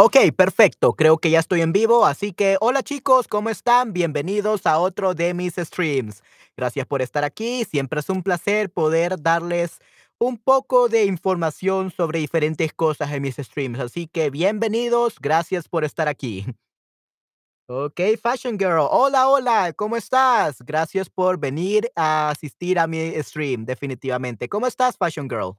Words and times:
Ok, 0.00 0.16
perfecto. 0.36 0.92
Creo 0.92 1.18
que 1.18 1.28
ya 1.28 1.40
estoy 1.40 1.60
en 1.60 1.72
vivo, 1.72 2.06
así 2.06 2.32
que 2.32 2.56
hola 2.60 2.84
chicos, 2.84 3.26
¿cómo 3.26 3.50
están? 3.50 3.92
Bienvenidos 3.92 4.64
a 4.64 4.78
otro 4.78 5.12
de 5.12 5.34
mis 5.34 5.54
streams. 5.56 6.22
Gracias 6.56 6.86
por 6.86 7.02
estar 7.02 7.24
aquí. 7.24 7.64
Siempre 7.64 7.98
es 7.98 8.08
un 8.08 8.22
placer 8.22 8.70
poder 8.70 9.20
darles 9.20 9.80
un 10.20 10.38
poco 10.38 10.88
de 10.88 11.04
información 11.04 11.90
sobre 11.90 12.20
diferentes 12.20 12.72
cosas 12.72 13.10
en 13.10 13.22
mis 13.22 13.38
streams. 13.38 13.80
Así 13.80 14.06
que 14.06 14.30
bienvenidos, 14.30 15.16
gracias 15.20 15.68
por 15.68 15.82
estar 15.82 16.06
aquí. 16.06 16.46
Ok, 17.70 18.00
Fashion 18.22 18.56
Girl. 18.56 18.86
Hola, 18.90 19.28
hola, 19.28 19.72
¿cómo 19.74 19.96
estás? 19.96 20.62
Gracias 20.62 21.10
por 21.10 21.38
venir 21.38 21.90
a 21.96 22.30
asistir 22.30 22.78
a 22.78 22.86
mi 22.86 23.12
stream, 23.22 23.66
definitivamente. 23.66 24.48
¿Cómo 24.48 24.66
estás, 24.66 24.96
Fashion 24.96 25.28
Girl? 25.28 25.56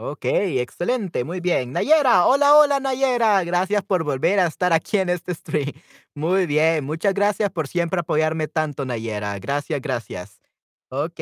Ok, 0.00 0.26
excelente, 0.26 1.24
muy 1.24 1.40
bien. 1.40 1.72
Nayera, 1.72 2.24
hola, 2.26 2.54
hola 2.54 2.78
Nayera, 2.78 3.42
gracias 3.42 3.82
por 3.82 4.04
volver 4.04 4.38
a 4.38 4.46
estar 4.46 4.72
aquí 4.72 4.98
en 4.98 5.08
este 5.08 5.34
stream. 5.34 5.72
Muy 6.14 6.46
bien, 6.46 6.84
muchas 6.84 7.12
gracias 7.14 7.50
por 7.50 7.66
siempre 7.66 7.98
apoyarme 7.98 8.46
tanto, 8.46 8.84
Nayera. 8.84 9.36
Gracias, 9.40 9.80
gracias. 9.80 10.40
Ok, 10.88 11.18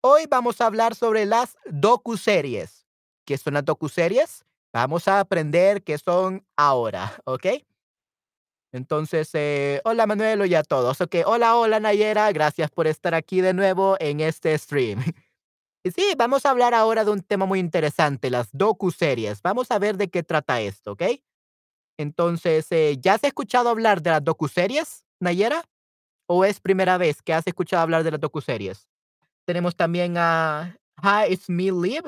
hoy 0.00 0.26
vamos 0.26 0.62
a 0.62 0.66
hablar 0.66 0.94
sobre 0.94 1.26
las 1.26 1.58
docuseries. 1.66 2.86
¿Qué 3.26 3.36
son 3.36 3.52
las 3.52 3.64
docuseries? 3.66 4.46
Vamos 4.72 5.06
a 5.06 5.20
aprender 5.20 5.82
qué 5.82 5.98
son 5.98 6.46
ahora, 6.56 7.12
¿ok? 7.26 7.46
Entonces, 8.72 9.28
eh, 9.34 9.82
hola 9.84 10.06
Manuel 10.06 10.46
y 10.46 10.54
a 10.54 10.62
todos. 10.62 11.02
Ok, 11.02 11.16
hola, 11.26 11.56
hola 11.56 11.78
Nayera, 11.78 12.32
gracias 12.32 12.70
por 12.70 12.86
estar 12.86 13.14
aquí 13.14 13.42
de 13.42 13.52
nuevo 13.52 13.96
en 14.00 14.20
este 14.20 14.56
stream. 14.56 15.04
Sí, 15.94 16.14
vamos 16.16 16.44
a 16.44 16.50
hablar 16.50 16.74
ahora 16.74 17.04
de 17.04 17.10
un 17.10 17.20
tema 17.20 17.46
muy 17.46 17.60
interesante, 17.60 18.30
las 18.30 18.48
docuseries. 18.52 19.40
Vamos 19.42 19.70
a 19.70 19.78
ver 19.78 19.96
de 19.96 20.08
qué 20.08 20.22
trata 20.22 20.60
esto, 20.60 20.92
¿ok? 20.92 21.02
Entonces, 21.98 22.66
eh, 22.70 22.96
¿ya 23.00 23.14
has 23.14 23.24
escuchado 23.24 23.68
hablar 23.68 24.02
de 24.02 24.10
las 24.10 24.24
docuseries, 24.24 25.04
Nayera? 25.20 25.64
¿O 26.26 26.44
es 26.44 26.60
primera 26.60 26.98
vez 26.98 27.22
que 27.22 27.32
has 27.32 27.46
escuchado 27.46 27.82
hablar 27.82 28.02
de 28.02 28.10
las 28.10 28.20
docuseries? 28.20 28.88
Tenemos 29.44 29.76
también 29.76 30.16
a 30.18 30.76
Hi, 31.02 31.32
it's 31.32 31.48
me, 31.48 31.70
Liv, 31.70 32.02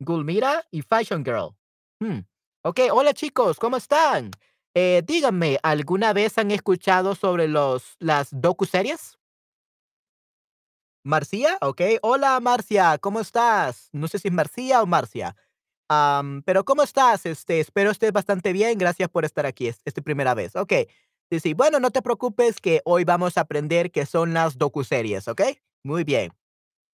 Gulmira 0.00 0.66
y 0.70 0.82
Fashion 0.82 1.24
Girl. 1.24 1.54
Hmm. 2.00 2.20
Ok, 2.62 2.80
hola 2.92 3.14
chicos, 3.14 3.58
¿cómo 3.58 3.76
están? 3.76 4.30
Eh, 4.74 5.02
díganme, 5.06 5.58
¿alguna 5.62 6.12
vez 6.12 6.36
han 6.38 6.50
escuchado 6.50 7.14
sobre 7.14 7.48
los, 7.48 7.96
las 8.00 8.28
docuseries? 8.32 9.17
¿Marcia? 11.08 11.56
Ok. 11.62 11.80
Hola, 12.02 12.38
Marcia, 12.38 12.98
¿cómo 12.98 13.20
estás? 13.20 13.88
No 13.92 14.08
sé 14.08 14.18
si 14.18 14.28
es 14.28 14.34
Marcia 14.34 14.82
o 14.82 14.86
Marcia. 14.86 15.34
Pero 16.44 16.66
¿cómo 16.66 16.82
estás? 16.82 17.24
Este, 17.24 17.60
espero 17.60 17.90
estés 17.90 18.12
bastante 18.12 18.52
bien. 18.52 18.76
Gracias 18.76 19.08
por 19.08 19.24
estar 19.24 19.46
aquí. 19.46 19.68
Es, 19.68 19.82
tu 19.94 20.02
primera 20.02 20.34
vez. 20.34 20.54
Ok. 20.54 20.72
Sí, 21.30 21.40
sí. 21.40 21.54
Bueno, 21.54 21.80
no 21.80 21.90
te 21.90 22.02
preocupes 22.02 22.60
que 22.60 22.82
hoy 22.84 23.04
vamos 23.04 23.38
a 23.38 23.40
aprender 23.40 23.90
qué 23.90 24.04
son 24.04 24.34
las 24.34 24.58
docuseries, 24.58 25.28
¿ok? 25.28 25.40
Muy 25.82 26.04
bien. 26.04 26.30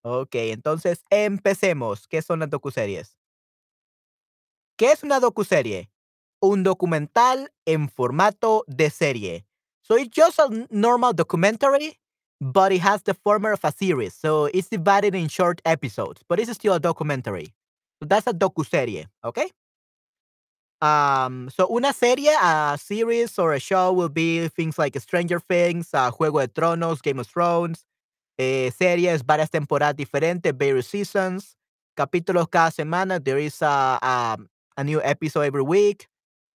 Ok, 0.01 0.35
entonces 0.35 1.03
empecemos. 1.09 2.07
¿Qué 2.07 2.21
son 2.21 2.39
las 2.39 2.49
docuseries? 2.49 3.17
¿Qué 4.77 4.93
es 4.93 5.03
una 5.03 5.19
docuserie? 5.19 5.91
Un 6.39 6.63
documental 6.63 7.51
en 7.65 7.89
formato 7.89 8.63
de 8.67 8.89
serie. 8.89 9.45
So 9.81 9.97
it's 9.97 10.15
just 10.15 10.39
a 10.39 10.47
normal 10.69 11.13
documentary, 11.13 11.99
but 12.41 12.71
it 12.71 12.81
has 12.81 13.01
the 13.03 13.13
format 13.13 13.53
of 13.53 13.59
a 13.63 13.71
series. 13.71 14.13
So 14.13 14.45
it's 14.45 14.69
divided 14.69 15.15
in 15.15 15.27
short 15.27 15.61
episodes, 15.65 16.21
but 16.27 16.39
it's 16.39 16.51
still 16.51 16.73
a 16.73 16.79
documentary. 16.79 17.53
So 17.99 18.07
that's 18.07 18.27
a 18.27 18.33
docuserie, 18.33 19.05
okay? 19.23 19.49
Um, 20.81 21.49
so 21.49 21.67
una 21.71 21.93
serie, 21.93 22.27
a 22.41 22.77
series 22.77 23.39
or 23.39 23.53
a 23.53 23.59
show 23.59 23.93
will 23.93 24.09
be 24.09 24.47
things 24.49 24.77
like 24.77 24.99
Stranger 24.99 25.39
Things, 25.39 25.89
uh, 25.93 26.11
Juego 26.11 26.41
de 26.41 26.47
Tronos, 26.49 27.01
Game 27.01 27.19
of 27.19 27.27
Thrones, 27.27 27.85
eh, 28.37 28.69
series, 28.71 29.23
varias 29.23 29.49
temporadas 29.49 29.95
diferentes, 29.95 30.53
various 30.53 30.87
seasons, 30.87 31.55
capítulos 31.97 32.49
cada 32.51 32.71
semana. 32.71 33.23
There 33.23 33.39
is 33.39 33.61
a, 33.61 33.97
a, 34.01 34.37
a 34.77 34.83
new 34.83 35.01
episode 35.01 35.41
every 35.41 35.63
week. 35.63 36.07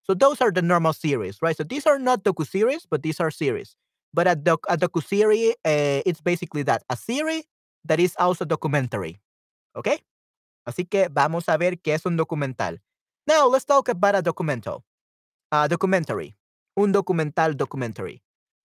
So 0.02 0.14
those 0.14 0.40
are 0.40 0.50
the 0.52 0.62
normal 0.62 0.92
series, 0.92 1.40
right? 1.40 1.56
So 1.56 1.64
these 1.64 1.86
are 1.86 1.98
not 1.98 2.24
docu-series, 2.24 2.86
but 2.90 3.02
these 3.02 3.20
are 3.20 3.30
series. 3.30 3.76
But 4.12 4.26
a, 4.26 4.34
doc, 4.34 4.66
a 4.68 4.76
docu-series, 4.76 5.54
uh, 5.64 6.02
it's 6.04 6.20
basically 6.20 6.64
that, 6.64 6.82
a 6.90 6.96
series 6.96 7.44
that 7.84 8.00
is 8.00 8.14
also 8.18 8.44
documentary, 8.44 9.20
okay? 9.76 10.02
Así 10.66 10.84
que 10.84 11.08
vamos 11.08 11.48
a 11.48 11.56
ver 11.56 11.78
qué 11.80 11.94
es 11.94 12.06
un 12.06 12.16
documental. 12.16 12.80
Now, 13.26 13.48
let's 13.48 13.64
talk 13.64 13.88
about 13.88 14.16
a 14.16 14.22
documental. 14.22 14.82
A 15.52 15.68
documentary. 15.68 16.36
Un 16.76 16.92
documental 16.92 17.56
documentary. 17.56 18.22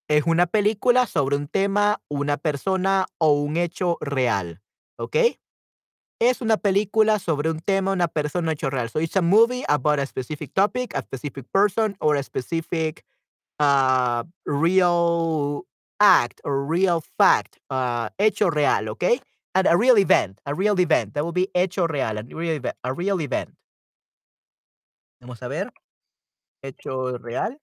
Es 0.08 0.24
una 0.26 0.46
película 0.46 1.08
sobre 1.08 1.36
un 1.36 1.48
tema, 1.48 2.02
una 2.10 2.38
persona 2.38 3.06
o 3.18 3.34
un 3.42 3.58
hecho 3.58 3.98
real. 4.02 4.62
¿Ok? 4.98 5.16
Es 6.20 6.42
una 6.42 6.58
película 6.58 7.20
sobre 7.20 7.50
un 7.50 7.60
tema, 7.60 7.92
una 7.92 8.08
persona, 8.08 8.48
un 8.48 8.54
hecho 8.54 8.70
real. 8.70 8.90
So 8.90 9.00
it's 9.00 9.16
a 9.18 9.22
movie 9.22 9.66
about 9.68 10.00
a 10.00 10.06
specific 10.06 10.54
topic, 10.54 10.96
a 10.96 11.02
specific 11.02 11.46
person, 11.52 11.96
or 12.00 12.16
a 12.16 12.24
specific 12.24 13.04
uh, 13.60 14.24
real 14.46 15.64
act 16.00 16.42
or 16.44 16.66
real 16.66 17.04
fact. 17.18 17.60
Uh, 17.70 18.10
hecho 18.20 18.50
real, 18.50 18.90
okay? 18.90 19.20
And 19.56 19.68
a 19.68 19.78
real 19.78 19.98
event, 19.98 20.40
a 20.46 20.54
real 20.54 20.80
event. 20.80 21.14
That 21.14 21.24
will 21.26 21.32
be 21.32 21.48
hecho 21.56 21.88
real, 21.88 22.18
a 22.18 22.24
real 22.24 22.56
event. 22.56 22.76
A 22.84 22.94
real 22.94 23.22
event. 23.22 23.52
Vamos 25.20 25.42
a 25.42 25.48
ver. 25.50 25.72
Hecho 26.64 27.18
real. 27.20 27.58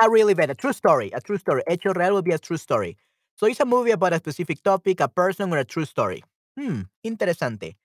A 0.00 0.10
real 0.10 0.28
event, 0.30 0.50
a 0.50 0.54
true 0.54 0.72
story, 0.72 1.10
a 1.14 1.20
true 1.20 1.38
story. 1.38 1.62
Hecho 1.66 1.92
real 1.94 2.14
will 2.14 2.22
be 2.22 2.32
a 2.32 2.38
true 2.38 2.56
story. 2.56 2.96
So 3.36 3.46
it's 3.46 3.60
a 3.60 3.64
movie 3.64 3.90
about 3.90 4.12
a 4.12 4.18
specific 4.18 4.62
topic, 4.62 5.00
a 5.00 5.08
person, 5.08 5.52
or 5.52 5.58
a 5.58 5.64
true 5.64 5.84
story. 5.84 6.22
Hmm, 6.58 6.82
interesante. 7.04 7.76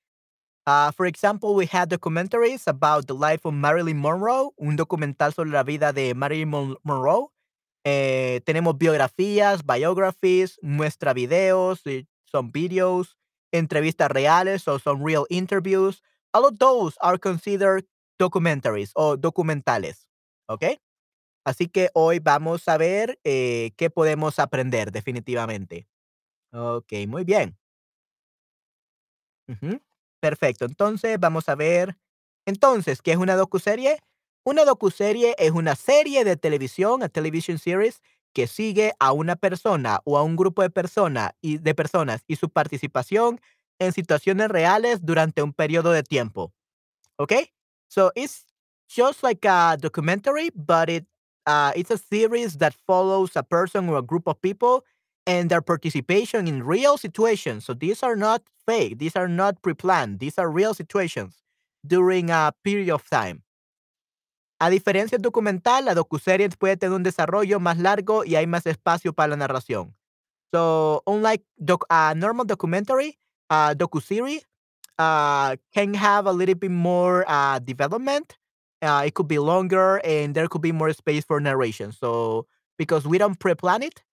Uh, 0.69 0.91
for 0.91 1.07
example, 1.07 1.55
we 1.55 1.65
had 1.65 1.89
documentaries 1.89 2.67
about 2.67 3.07
the 3.07 3.15
life 3.15 3.43
of 3.43 3.55
Marilyn 3.55 3.97
Monroe, 3.99 4.53
un 4.59 4.77
documental 4.77 5.33
sobre 5.33 5.49
la 5.49 5.63
vida 5.63 5.91
de 5.91 6.13
Marilyn 6.13 6.49
Mon- 6.49 6.77
Monroe. 6.83 7.31
Eh, 7.83 8.41
tenemos 8.45 8.77
biografías, 8.77 9.65
biographies, 9.65 10.59
muestra 10.61 11.15
videos, 11.15 11.81
eh, 11.87 12.05
some 12.25 12.51
videos, 12.51 13.17
entrevistas 13.51 14.11
reales 14.11 14.67
o 14.67 14.77
some 14.77 15.03
real 15.03 15.25
interviews. 15.31 16.03
All 16.33 16.45
of 16.45 16.59
those 16.59 16.95
are 17.01 17.17
considered 17.17 17.87
documentaries 18.19 18.91
o 18.93 19.17
documentales. 19.17 20.07
¿Ok? 20.47 20.65
Así 21.45 21.67
que 21.67 21.89
hoy 21.95 22.19
vamos 22.19 22.67
a 22.67 22.77
ver 22.77 23.19
eh, 23.23 23.71
qué 23.75 23.89
podemos 23.89 24.37
aprender 24.37 24.91
definitivamente. 24.91 25.87
Ok, 26.53 26.93
muy 27.07 27.23
bien. 27.23 27.57
Perfecto. 30.23 30.65
Entonces 30.65 31.19
vamos 31.19 31.49
a 31.49 31.55
ver. 31.55 31.97
Entonces, 32.45 33.01
¿qué 33.01 33.11
es 33.11 33.17
una 33.17 33.35
docuserie? 33.35 33.99
Una 34.43 34.65
docuserie 34.65 35.35
es 35.37 35.51
una 35.51 35.75
serie 35.75 36.23
de 36.23 36.35
televisión, 36.37 37.03
a 37.03 37.09
television 37.09 37.57
series, 37.59 38.01
que 38.33 38.47
sigue 38.47 38.93
a 38.99 39.11
una 39.11 39.35
persona 39.35 40.01
o 40.05 40.17
a 40.17 40.23
un 40.23 40.35
grupo 40.35 40.61
de 40.61 40.69
personas 40.69 41.31
y 41.41 41.57
de 41.57 41.73
personas 41.75 42.23
y 42.27 42.35
su 42.35 42.49
participación 42.49 43.39
en 43.79 43.91
situaciones 43.93 44.49
reales 44.49 45.05
durante 45.05 45.41
un 45.41 45.53
periodo 45.53 45.91
de 45.91 46.03
tiempo. 46.03 46.53
Okay? 47.17 47.51
So 47.89 48.11
it's 48.15 48.45
just 48.87 49.23
like 49.23 49.45
a 49.47 49.77
documentary, 49.79 50.51
but 50.55 50.89
it 50.89 51.05
uh, 51.47 51.71
it's 51.75 51.91
a 51.91 51.97
series 51.97 52.57
that 52.59 52.73
follows 52.87 53.31
a 53.35 53.43
person 53.43 53.89
or 53.89 53.97
a 53.97 54.01
group 54.03 54.27
of 54.27 54.39
people 54.41 54.83
and 55.25 55.49
their 55.49 55.61
participation 55.61 56.47
in 56.47 56.63
real 56.63 56.97
situations. 56.97 57.65
So 57.65 57.73
these 57.73 58.03
are 58.03 58.15
not 58.15 58.41
fake. 58.65 58.99
These 58.99 59.15
are 59.15 59.27
not 59.27 59.61
pre-planned. 59.61 60.19
These 60.19 60.37
are 60.37 60.49
real 60.49 60.73
situations 60.73 61.43
during 61.85 62.29
a 62.29 62.53
period 62.63 62.89
of 62.89 63.07
time. 63.09 63.43
A 64.61 64.69
diferencia 64.69 65.17
del 65.17 65.31
documental, 65.31 65.85
la 65.85 65.93
docuserie 65.93 66.49
puede 66.49 66.75
tener 66.75 66.95
un 66.95 67.03
desarrollo 67.03 67.59
más 67.59 67.77
largo 67.77 68.25
y 68.25 68.35
hay 68.35 68.45
más 68.45 68.65
espacio 68.65 69.13
para 69.13 69.29
la 69.29 69.37
narración. 69.37 69.95
So 70.53 71.01
unlike 71.07 71.43
doc, 71.57 71.85
a 71.89 72.13
normal 72.15 72.45
documentary, 72.45 73.17
a 73.49 73.73
docuserie 73.77 74.41
uh, 74.97 75.55
can 75.73 75.93
have 75.93 76.27
a 76.27 76.33
little 76.33 76.55
bit 76.55 76.71
more 76.71 77.23
uh, 77.27 77.59
development. 77.59 78.37
Uh, 78.81 79.03
it 79.05 79.13
could 79.13 79.27
be 79.27 79.39
longer 79.39 80.01
and 80.03 80.35
there 80.35 80.47
could 80.47 80.61
be 80.61 80.71
more 80.71 80.91
space 80.93 81.23
for 81.23 81.39
narration. 81.39 81.91
So 81.91 82.47
because 82.77 83.07
we 83.07 83.17
don't 83.17 83.39
pre-plan 83.39 83.83
it, 83.83 84.03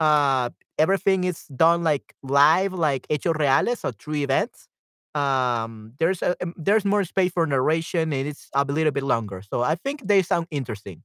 uh, 0.00 0.50
everything 0.78 1.24
is 1.24 1.46
done 1.48 1.84
like 1.84 2.14
live, 2.22 2.72
like 2.72 3.06
hechos 3.08 3.34
reales 3.38 3.84
or 3.84 3.92
true 3.92 4.14
events. 4.14 4.68
Um, 5.14 5.92
there's 5.98 6.22
a, 6.22 6.36
um, 6.42 6.54
there's 6.56 6.84
more 6.84 7.04
space 7.04 7.32
for 7.32 7.46
narration 7.46 8.12
and 8.12 8.26
it's 8.28 8.48
a 8.54 8.64
little 8.64 8.92
bit 8.92 9.04
longer. 9.04 9.42
So 9.42 9.62
I 9.62 9.76
think 9.76 10.06
they 10.06 10.22
sound 10.22 10.46
interesting. 10.50 11.02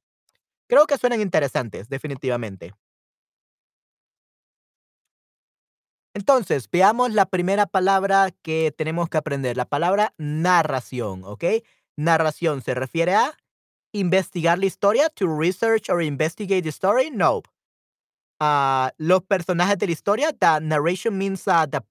Creo 0.71 0.87
que 0.87 0.97
suenan 0.97 1.21
interesantes, 1.21 1.87
definitivamente. 1.89 2.71
Entonces, 6.15 6.69
veamos 6.71 7.13
la 7.13 7.25
primera 7.25 7.65
palabra 7.65 8.31
que 8.41 8.73
tenemos 8.75 9.09
que 9.09 9.17
aprender, 9.17 9.57
la 9.57 9.65
palabra 9.65 10.13
narración, 10.17 11.23
¿ok? 11.23 11.45
Narración 11.97 12.61
se 12.61 12.73
refiere 12.73 13.15
a 13.15 13.37
investigar 13.93 14.57
la 14.59 14.65
historia, 14.65 15.09
to 15.09 15.27
research 15.27 15.89
or 15.89 16.01
investigate 16.01 16.63
the 16.63 16.69
story, 16.69 17.09
no. 17.11 17.43
Uh, 18.39 18.89
los 18.97 19.21
personajes 19.23 19.77
de 19.77 19.87
la 19.87 19.91
historia, 19.91 20.31
the 20.31 20.59
narration 20.61 21.17
means 21.17 21.47
uh, 21.47 21.65
the, 21.65 21.81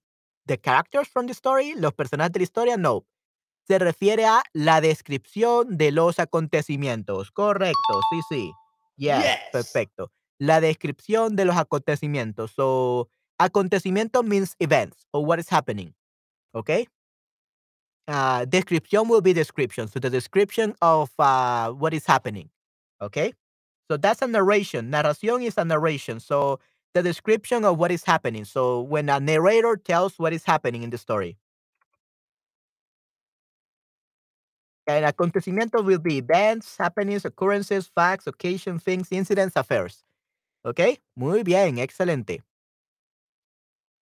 the 0.47 0.57
characters 0.57 1.07
from 1.07 1.27
the 1.27 1.33
story, 1.33 1.75
los 1.75 1.93
personajes 1.93 2.31
de 2.31 2.39
la 2.39 2.43
historia, 2.43 2.77
no. 2.77 3.05
Se 3.67 3.77
refiere 3.77 4.25
a 4.25 4.41
la 4.53 4.81
descripción 4.81 5.77
de 5.77 5.91
los 5.91 6.17
acontecimientos. 6.17 7.29
Correcto, 7.31 8.01
sí, 8.11 8.21
sí. 8.29 8.51
Yes, 8.97 9.23
Yes. 9.23 9.37
perfecto. 9.51 10.11
La 10.39 10.59
descripción 10.59 11.35
de 11.35 11.45
los 11.45 11.55
acontecimientos. 11.55 12.51
So, 12.55 13.09
acontecimiento 13.37 14.23
means 14.23 14.55
events 14.59 15.05
or 15.11 15.23
what 15.23 15.37
is 15.39 15.49
happening. 15.51 15.93
Okay? 16.55 16.87
Uh, 18.07 18.45
description 18.45 19.07
will 19.07 19.21
be 19.21 19.33
description. 19.33 19.87
So, 19.87 19.99
the 19.99 20.09
description 20.09 20.75
of 20.81 21.11
uh, 21.19 21.69
what 21.71 21.93
is 21.93 22.07
happening. 22.07 22.49
Okay? 23.01 23.33
So, 23.89 23.97
that's 23.97 24.21
a 24.21 24.27
narration. 24.27 24.91
Narración 24.91 25.43
is 25.43 25.57
a 25.57 25.65
narration. 25.65 26.19
So, 26.19 26.59
the 26.93 27.01
description 27.01 27.65
of 27.65 27.79
what 27.79 27.91
is 27.91 28.03
happening. 28.03 28.45
So, 28.45 28.81
when 28.81 29.09
a 29.09 29.19
narrator 29.19 29.77
tells 29.77 30.19
what 30.19 30.31
is 30.31 30.43
happening 30.45 30.83
in 30.83 30.91
the 30.91 30.97
story. 30.97 31.37
And 34.85 35.05
acontecimientos 35.05 35.83
will 35.83 35.99
be 35.99 36.17
events, 36.17 36.77
happenings, 36.77 37.25
occurrences, 37.25 37.87
facts, 37.87 38.27
occasion, 38.27 38.79
things, 38.79 39.07
incidents, 39.11 39.55
affairs. 39.55 40.03
Okay? 40.65 40.99
Muy 41.15 41.43
bien, 41.43 41.77
excelente. 41.79 42.43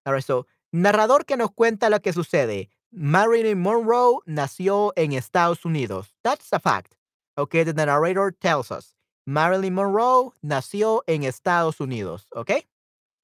Ahora, 0.05 0.21
so, 0.21 0.47
narrador 0.73 1.25
que 1.25 1.37
nos 1.37 1.51
cuenta 1.51 1.89
lo 1.89 1.99
que 1.99 2.11
sucede. 2.13 2.69
Marilyn 2.91 3.61
Monroe 3.61 4.19
nació 4.25 4.91
en 4.95 5.11
Estados 5.13 5.65
Unidos. 5.65 6.13
That's 6.23 6.51
a 6.51 6.59
fact. 6.59 6.95
Okay, 7.37 7.63
the 7.63 7.73
narrator 7.73 8.31
tells 8.31 8.71
us. 8.71 8.96
Marilyn 9.27 9.73
Monroe 9.73 10.31
nació 10.41 11.03
en 11.05 11.23
Estados 11.23 11.81
Unidos. 11.81 12.27
¿Ok? 12.31 12.51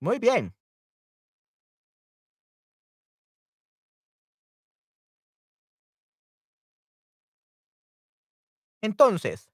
Muy 0.02 0.20
bien. 0.20 0.54
Entonces, 8.82 9.50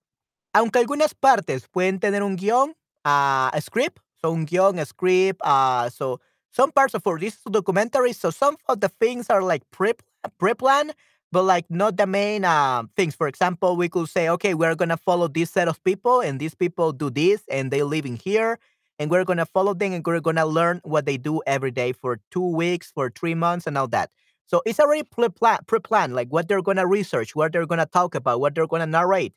aunque 0.52 0.80
algunas 0.80 1.14
partes 1.14 1.68
pueden 1.68 2.00
tener 2.00 2.24
un 2.24 2.36
guion, 2.36 2.72
uh, 3.06 3.54
a 3.54 3.60
script, 3.62 4.00
so 4.20 4.32
un 4.32 4.46
guion, 4.46 4.80
a 4.80 4.86
script, 4.86 5.40
uh, 5.46 5.88
so 5.92 6.20
some 6.52 6.72
parts 6.72 6.96
of 6.96 7.04
for 7.04 7.20
this 7.20 7.40
documentary, 7.44 8.12
so 8.14 8.32
some 8.32 8.58
of 8.68 8.80
the 8.80 8.90
things 8.90 9.30
are 9.30 9.44
like 9.44 9.64
pre 9.70 9.94
pre-planned, 10.40 10.96
but 11.32 11.44
like 11.44 11.66
not 11.70 11.98
the 11.98 12.08
main 12.08 12.46
uh, 12.46 12.84
things. 12.96 13.16
For 13.16 13.28
example, 13.28 13.76
we 13.78 13.90
could 13.90 14.10
say, 14.10 14.30
okay, 14.30 14.54
we're 14.54 14.76
gonna 14.76 14.98
follow 14.98 15.28
this 15.28 15.52
set 15.52 15.68
of 15.68 15.84
people, 15.84 16.22
and 16.22 16.40
these 16.40 16.56
people 16.56 16.92
do 16.92 17.10
this, 17.10 17.42
and 17.50 17.72
they 17.72 17.84
live 17.84 18.06
in 18.06 18.16
here, 18.16 18.60
and 18.98 19.10
we're 19.12 19.26
gonna 19.26 19.46
follow 19.46 19.74
them, 19.74 19.94
and 19.94 20.06
we're 20.06 20.20
gonna 20.22 20.46
learn 20.46 20.82
what 20.84 21.06
they 21.06 21.18
do 21.18 21.42
every 21.48 21.72
day 21.72 21.94
for 21.94 22.20
two 22.32 22.46
weeks, 22.46 22.92
for 22.92 23.10
three 23.10 23.36
months, 23.36 23.68
and 23.68 23.78
all 23.78 23.88
that. 23.90 24.10
So 24.48 24.62
it's 24.66 24.80
already 24.80 25.04
pre-planned, 25.04 25.68
pre-planned, 25.68 26.16
like 26.16 26.30
what 26.30 26.48
they're 26.48 26.62
gonna 26.64 26.88
research, 26.88 27.36
what 27.36 27.52
they're 27.54 27.68
gonna 27.68 27.86
talk 27.86 28.16
about, 28.16 28.40
what 28.40 28.56
they're 28.56 28.68
gonna 28.68 28.88
narrate. 28.88 29.34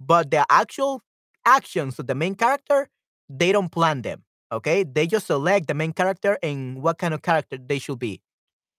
But 0.00 0.30
the 0.30 0.44
actual 0.50 1.02
actions 1.44 1.98
of 1.98 2.06
the 2.06 2.14
main 2.14 2.34
character, 2.34 2.88
they 3.28 3.52
don't 3.52 3.70
plan 3.70 4.02
them. 4.02 4.24
Okay, 4.52 4.84
they 4.84 5.06
just 5.06 5.26
select 5.26 5.66
the 5.66 5.74
main 5.74 5.92
character 5.92 6.38
and 6.42 6.82
what 6.82 6.98
kind 6.98 7.12
of 7.14 7.22
character 7.22 7.58
they 7.58 7.78
should 7.78 7.98
be, 7.98 8.20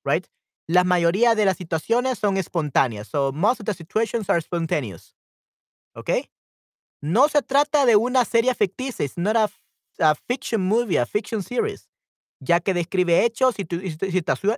right? 0.05 0.27
La 0.67 0.83
mayoría 0.83 1.35
de 1.35 1.45
las 1.45 1.57
situaciones 1.57 2.17
son 2.17 2.37
espontáneas. 2.37 3.07
So 3.07 3.31
most 3.31 3.59
of 3.59 3.65
the 3.65 3.73
situations 3.73 4.29
are 4.29 4.41
spontaneous. 4.41 5.15
Okay? 5.95 6.29
No 7.01 7.27
se 7.27 7.41
trata 7.41 7.85
de 7.85 7.95
una 7.95 8.25
serie 8.25 8.53
ficticia. 8.55 9.05
It's 9.05 9.17
not 9.17 9.35
a, 9.37 10.15
fiction 10.27 10.61
movie, 10.61 10.97
a 10.97 11.05
fiction 11.05 11.43
series. 11.43 11.89
Ya 12.39 12.59
que 12.59 12.73
describe 12.73 13.23
hechos 13.23 13.59
y 13.59 13.63
situ 13.63 13.79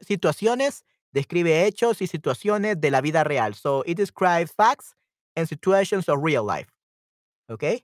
situaciones, 0.02 0.84
describe 1.12 1.66
hechos 1.66 2.02
y 2.02 2.08
situaciones 2.08 2.80
de 2.80 2.90
la 2.90 3.02
vida 3.02 3.24
real. 3.24 3.54
So 3.54 3.84
it 3.86 3.98
describes 3.98 4.52
facts 4.52 4.96
and 5.36 5.48
situations 5.48 6.10
of 6.10 6.24
real 6.24 6.44
life. 6.44 6.70
Okay? 7.50 7.84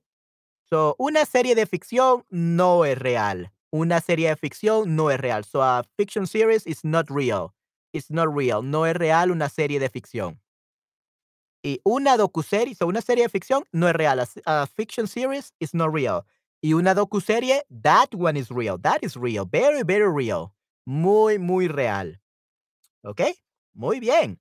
So, 0.69 0.95
una 0.97 1.25
serie 1.25 1.55
de 1.55 1.65
ficción 1.65 2.25
no 2.29 2.85
es 2.85 2.97
real. 2.97 3.51
Una 3.71 4.01
serie 4.01 4.29
de 4.29 4.35
ficción 4.35 4.95
no 4.95 5.11
es 5.11 5.19
real. 5.19 5.43
So, 5.43 5.61
a 5.61 5.83
fiction 5.97 6.25
series 6.25 6.65
is 6.65 6.83
not 6.83 7.09
real. 7.09 7.53
It's 7.93 8.09
not 8.09 8.27
real. 8.35 8.63
No 8.63 8.85
es 8.85 8.95
real 8.95 9.31
una 9.31 9.49
serie 9.49 9.79
de 9.79 9.89
ficción. 9.89 10.39
Y 11.63 11.79
una 11.85 12.17
docuserie, 12.17 12.75
so 12.75 12.87
una 12.87 13.01
serie 13.01 13.23
de 13.23 13.29
ficción 13.29 13.63
no 13.71 13.87
es 13.87 13.93
real. 13.93 14.19
A, 14.19 14.27
a 14.45 14.67
fiction 14.67 15.07
series 15.07 15.53
is 15.59 15.73
not 15.73 15.93
real. 15.93 16.25
Y 16.61 16.73
una 16.73 16.93
docuserie, 16.93 17.63
that 17.69 18.13
one 18.13 18.37
is 18.37 18.49
real. 18.49 18.77
That 18.81 18.99
is 19.03 19.15
real. 19.15 19.45
Very, 19.45 19.83
very 19.83 20.11
real. 20.11 20.53
Muy, 20.85 21.37
muy 21.37 21.67
real. 21.67 22.19
¿Ok? 23.03 23.21
Muy 23.73 23.99
bien. 23.99 24.39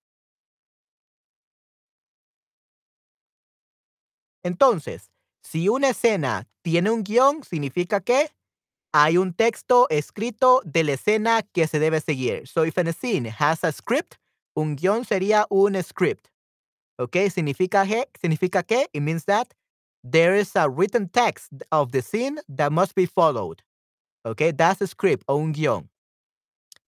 Entonces, 4.43 5.11
si 5.43 5.69
una 5.69 5.91
escena 5.91 6.49
tiene 6.63 6.91
un 6.91 7.05
guion, 7.05 7.45
significa 7.45 8.01
que 8.01 8.31
hay 8.93 9.17
un 9.17 9.33
texto 9.33 9.87
escrito 9.89 10.61
de 10.65 10.85
la 10.85 10.93
escena 10.93 11.43
que 11.43 11.67
se 11.67 11.79
debe 11.79 12.01
seguir. 12.01 12.47
So 12.47 12.65
if 12.65 12.77
a 12.77 12.93
scene 12.93 13.27
has 13.27 13.65
a 13.65 13.73
script, 13.73 14.17
un 14.55 14.77
guion 14.77 15.05
sería 15.05 15.47
un 15.51 15.83
script. 15.83 16.29
¿Ok? 16.99 17.17
Significa 17.31 17.87
que, 17.87 18.07
significa 18.21 18.63
que, 18.63 18.87
it 18.93 19.03
means 19.03 19.25
that 19.25 19.55
there 20.05 20.37
is 20.39 20.55
a 20.57 20.69
written 20.69 21.09
text 21.09 21.53
of 21.71 21.93
the 21.93 22.03
scene 22.03 22.39
that 22.49 22.71
must 22.71 22.95
be 22.95 23.07
followed. 23.07 23.63
¿Ok? 24.25 24.55
That's 24.57 24.83
a 24.83 24.87
script 24.87 25.25
o 25.27 25.37
un 25.37 25.53
guion. 25.53 25.89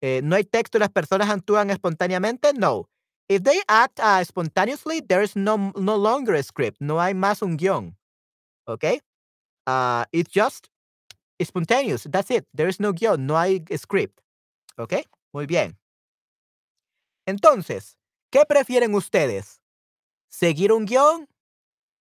Eh, 0.02 0.22
no 0.24 0.36
hay 0.36 0.44
texto 0.44 0.78
las 0.78 0.88
personas 0.88 1.28
actúan 1.28 1.70
espontáneamente. 1.70 2.54
No. 2.54 2.88
If 3.28 3.42
they 3.42 3.60
act 3.68 4.00
uh, 4.00 4.24
spontaneously, 4.24 5.00
there 5.02 5.22
is 5.22 5.36
no, 5.36 5.72
no 5.76 5.96
longer 5.96 6.34
a 6.34 6.42
script. 6.42 6.80
No 6.80 6.98
hay 6.98 7.12
más 7.12 7.42
un 7.42 7.58
guion. 7.58 7.96
Okay? 8.66 9.00
Uh, 9.66 10.06
it's 10.12 10.32
just 10.32 10.69
spontaneous. 11.44 12.04
That's 12.04 12.30
it. 12.30 12.46
There 12.54 12.68
is 12.68 12.80
no 12.80 12.92
guión. 12.92 13.20
No 13.20 13.36
hay 13.36 13.64
script. 13.76 14.20
Okay? 14.78 15.04
Muy 15.32 15.46
bien. 15.46 15.76
Entonces, 17.26 17.96
¿qué 18.32 18.44
prefieren 18.44 18.94
ustedes? 18.94 19.60
¿Seguir 20.28 20.72
un 20.72 20.86
guión 20.86 21.28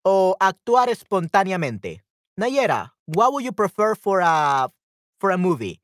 o 0.03 0.35
actuar 0.39 0.89
espontáneamente? 0.89 2.03
Nayera, 2.39 2.93
what 3.05 3.31
would 3.31 3.43
you 3.43 3.51
prefer 3.51 3.95
for 3.95 4.21
a 4.21 4.69
for 5.19 5.31
a 5.31 5.37
movie? 5.37 5.81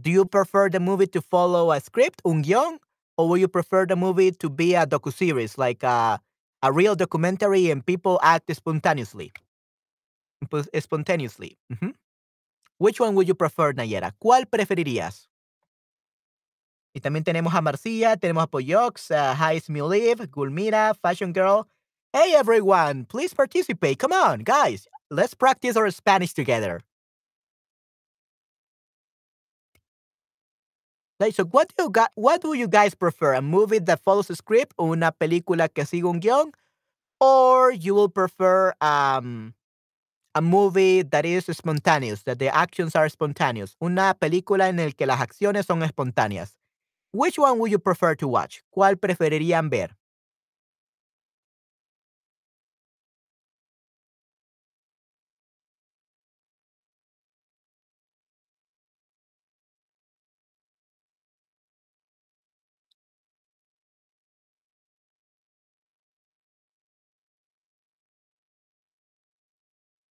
Do 0.00 0.10
you 0.10 0.24
prefer 0.24 0.70
the 0.70 0.80
movie 0.80 1.06
to 1.08 1.20
follow 1.20 1.72
a 1.72 1.80
script, 1.80 2.22
un 2.24 2.42
guión, 2.42 2.78
or 3.18 3.28
would 3.28 3.40
you 3.40 3.48
prefer 3.48 3.86
the 3.86 3.96
movie 3.96 4.30
to 4.32 4.48
be 4.48 4.74
a 4.74 4.86
docu-series, 4.86 5.58
like 5.58 5.82
a, 5.82 6.20
a 6.62 6.72
real 6.72 6.94
documentary 6.94 7.70
and 7.70 7.84
people 7.84 8.18
act 8.22 8.54
spontaneously? 8.54 9.32
Spontaneously. 10.78 11.58
Mm 11.68 11.76
-hmm. 11.80 11.92
Which 12.80 12.98
one 12.98 13.14
would 13.14 13.28
you 13.28 13.34
prefer, 13.34 13.74
Nayera? 13.74 14.12
¿Cuál 14.18 14.46
preferirías? 14.46 15.28
Y 16.94 17.00
también 17.02 17.24
tenemos 17.24 17.54
a 17.54 17.60
Marcia, 17.60 18.16
tenemos 18.16 18.42
a 18.42 18.46
Poyox, 18.46 19.10
uh, 19.10 19.34
Hi 19.34 19.60
Live, 19.68 20.26
Gulmira, 20.30 20.94
Fashion 21.02 21.34
Girl. 21.34 21.68
Hey 22.14 22.32
everyone, 22.34 23.04
please 23.04 23.34
participate. 23.34 23.98
Come 23.98 24.14
on, 24.14 24.40
guys, 24.40 24.88
let's 25.10 25.34
practice 25.34 25.76
our 25.76 25.90
Spanish 25.90 26.32
together. 26.32 26.80
Like, 31.20 31.34
so 31.34 31.44
what 31.44 31.70
do 31.76 31.84
you 31.84 31.90
got, 31.90 32.12
what 32.14 32.40
do 32.40 32.54
you 32.54 32.66
guys 32.66 32.94
prefer? 32.94 33.34
A 33.34 33.42
movie 33.42 33.78
that 33.78 34.00
follows 34.00 34.30
a 34.30 34.36
script 34.36 34.72
una 34.80 35.12
película 35.12 35.68
que 35.68 35.84
sigue 35.84 36.06
un 36.06 36.18
guión? 36.18 36.54
Or 37.20 37.70
you 37.72 37.94
will 37.94 38.08
prefer 38.08 38.72
um, 38.80 39.52
a 40.34 40.40
movie 40.40 41.02
that 41.02 41.24
is 41.24 41.46
spontaneous, 41.46 42.22
that 42.24 42.38
the 42.38 42.54
actions 42.54 42.94
are 42.94 43.08
spontaneous. 43.08 43.76
Una 43.80 44.14
película 44.18 44.68
en 44.68 44.76
la 44.76 44.90
que 44.92 45.06
las 45.06 45.20
acciones 45.20 45.66
son 45.66 45.82
espontáneas. 45.82 46.56
Which 47.12 47.38
one 47.38 47.58
would 47.58 47.72
you 47.72 47.78
prefer 47.78 48.14
to 48.16 48.28
watch? 48.28 48.60
¿Cuál 48.70 48.96
preferirían 48.96 49.68
ver? 49.70 49.96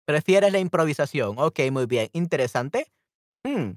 Prefieres 0.08 0.54
la 0.54 0.60
improvisación. 0.60 1.38
Ok, 1.38 1.60
muy 1.70 1.86
bien. 1.86 2.10
Interesante. 2.14 2.88
Hmm. 3.44 3.72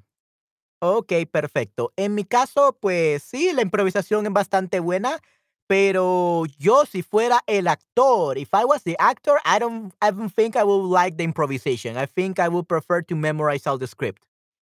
Okey, 0.80 1.26
perfecto. 1.26 1.92
En 1.96 2.14
mi 2.14 2.24
caso, 2.24 2.78
pues 2.80 3.22
sí, 3.22 3.52
la 3.52 3.62
improvisación 3.62 4.26
es 4.26 4.32
bastante 4.32 4.80
buena, 4.80 5.18
pero 5.66 6.44
yo 6.58 6.86
si 6.86 7.02
fuera 7.02 7.42
el 7.46 7.68
actor, 7.68 8.38
if 8.38 8.48
I 8.54 8.64
was 8.64 8.82
the 8.84 8.96
actor, 8.98 9.38
I 9.44 9.58
don't 9.58 9.92
I 10.00 10.10
don't 10.10 10.32
think 10.34 10.56
I 10.56 10.62
would 10.64 10.88
like 10.90 11.16
the 11.16 11.24
improvisation. 11.24 11.96
I 11.98 12.06
think 12.06 12.38
I 12.38 12.48
would 12.48 12.66
prefer 12.68 13.02
to 13.02 13.16
memorize 13.16 13.66
all 13.66 13.78
the 13.78 13.86
script 13.86 14.24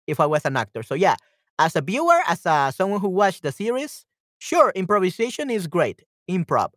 if 0.07 0.21
I 0.21 0.26
was 0.26 0.45
an 0.45 0.57
actor. 0.57 0.83
So 0.83 0.95
yeah, 0.95 1.16
as 1.59 1.76
a 1.76 1.81
viewer, 1.81 2.21
as 2.28 2.45
a 2.47 2.73
someone 2.76 3.00
who 3.00 3.09
watched 3.09 3.42
the 3.42 3.52
series, 3.52 4.04
sure, 4.38 4.73
improvisation 4.75 5.50
is 5.50 5.66
great, 5.66 6.02
improv. 6.28 6.73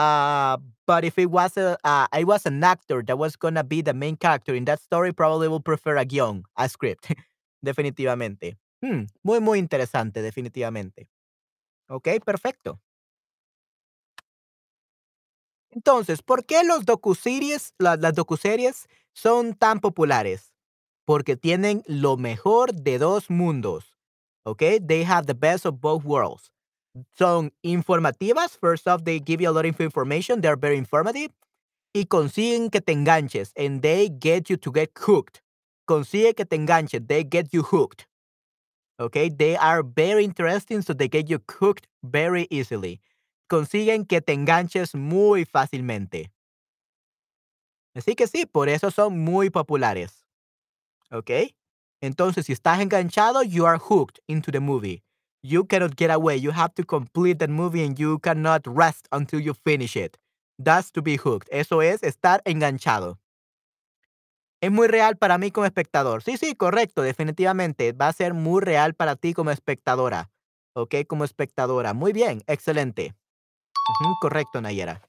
Uh, 0.00 0.56
but 0.86 1.04
if 1.04 1.18
it 1.18 1.30
was 1.30 1.56
a 1.58 1.76
uh, 1.84 2.06
I 2.12 2.24
was 2.24 2.46
an 2.46 2.64
actor 2.64 3.02
that 3.06 3.18
was 3.18 3.36
gonna 3.36 3.64
be 3.64 3.82
the 3.82 3.94
main 3.94 4.16
character 4.16 4.54
in 4.54 4.64
that 4.66 4.80
story, 4.80 5.12
probably 5.12 5.48
would 5.48 5.64
prefer 5.64 5.96
a 5.98 6.04
guion, 6.06 6.44
a 6.56 6.68
script, 6.68 7.12
definitivamente. 7.64 8.56
Hmm, 8.82 9.04
muy, 9.24 9.40
muy 9.40 9.58
interesante, 9.58 10.22
definitivamente. 10.22 11.08
Okey, 11.88 12.20
perfecto. 12.20 12.80
Entonces, 15.70 16.22
¿por 16.22 16.44
qué 16.44 16.64
los 16.64 16.84
docuseries 16.84 17.74
la 17.78 17.96
las 17.96 18.14
docuseries 18.14 18.88
son 19.12 19.54
tan 19.54 19.80
populares? 19.80 20.52
Porque 21.04 21.36
tienen 21.36 21.82
lo 21.86 22.16
mejor 22.16 22.74
de 22.74 22.98
2 22.98 23.30
mundos, 23.30 23.96
¿okey? 24.44 24.80
They 24.80 25.04
have 25.04 25.26
the 25.26 25.34
best 25.34 25.66
of 25.66 25.80
both 25.80 26.04
worlds. 26.04 26.52
Son 27.16 27.52
informativas, 27.62 28.58
first 28.58 28.88
off, 28.88 29.04
they 29.04 29.20
give 29.20 29.40
you 29.40 29.48
a 29.48 29.52
lot 29.52 29.64
of 29.64 29.80
information, 29.80 30.40
they're 30.40 30.56
very 30.56 30.76
informative, 30.76 31.30
y 31.94 32.06
consiguen 32.06 32.70
que 32.70 32.80
te 32.80 32.92
enganches, 32.92 33.52
and 33.56 33.82
they 33.82 34.08
get 34.08 34.50
you 34.50 34.56
to 34.56 34.72
get 34.72 34.90
hooked. 34.96 35.40
Consigue 35.86 36.36
que 36.36 36.44
te 36.44 36.56
enganches, 36.56 37.06
they 37.06 37.24
get 37.24 37.52
you 37.52 37.62
hooked. 37.62 38.06
Okay, 38.98 39.30
they 39.30 39.56
are 39.56 39.82
very 39.82 40.24
interesting, 40.24 40.82
so 40.82 40.92
they 40.92 41.08
get 41.08 41.28
you 41.28 41.38
hooked 41.48 41.86
very 42.02 42.46
easily. 42.50 43.00
Consiguen 43.48 44.06
que 44.06 44.20
te 44.20 44.32
enganches 44.32 44.94
muy 44.94 45.44
fácilmente. 45.44 46.30
Así 47.94 48.14
que 48.14 48.26
sí, 48.26 48.46
por 48.46 48.68
eso 48.68 48.90
son 48.90 49.18
muy 49.18 49.50
populares. 49.50 50.26
¿Ok? 51.10 51.30
Entonces, 52.00 52.46
si 52.46 52.52
estás 52.52 52.80
enganchado, 52.80 53.42
you 53.42 53.66
are 53.66 53.78
hooked 53.78 54.20
into 54.28 54.52
the 54.52 54.60
movie. 54.60 55.02
You 55.42 55.64
cannot 55.64 55.96
get 55.96 56.10
away. 56.10 56.36
You 56.36 56.52
have 56.52 56.74
to 56.74 56.84
complete 56.84 57.38
the 57.38 57.48
movie 57.48 57.84
and 57.84 57.98
you 57.98 58.18
cannot 58.18 58.66
rest 58.66 59.06
until 59.10 59.40
you 59.40 59.54
finish 59.54 59.96
it. 59.96 60.18
That's 60.58 60.92
to 60.92 61.02
be 61.02 61.16
hooked. 61.16 61.48
Eso 61.50 61.80
es 61.80 62.02
estar 62.02 62.42
enganchado. 62.44 63.18
Es 64.60 64.70
muy 64.70 64.88
real 64.88 65.16
para 65.16 65.38
mí 65.38 65.50
como 65.50 65.64
espectador. 65.64 66.22
Sí, 66.22 66.36
sí, 66.36 66.54
correcto, 66.54 67.00
definitivamente. 67.00 67.92
Va 67.92 68.08
a 68.08 68.12
ser 68.12 68.34
muy 68.34 68.60
real 68.60 68.94
para 68.94 69.16
ti 69.16 69.32
como 69.32 69.50
espectadora. 69.50 70.30
¿Ok? 70.74 70.96
Como 71.08 71.24
espectadora. 71.24 71.94
Muy 71.94 72.12
bien, 72.12 72.42
excelente. 72.46 73.14
Correcto, 74.20 74.60
Nayera. 74.60 75.00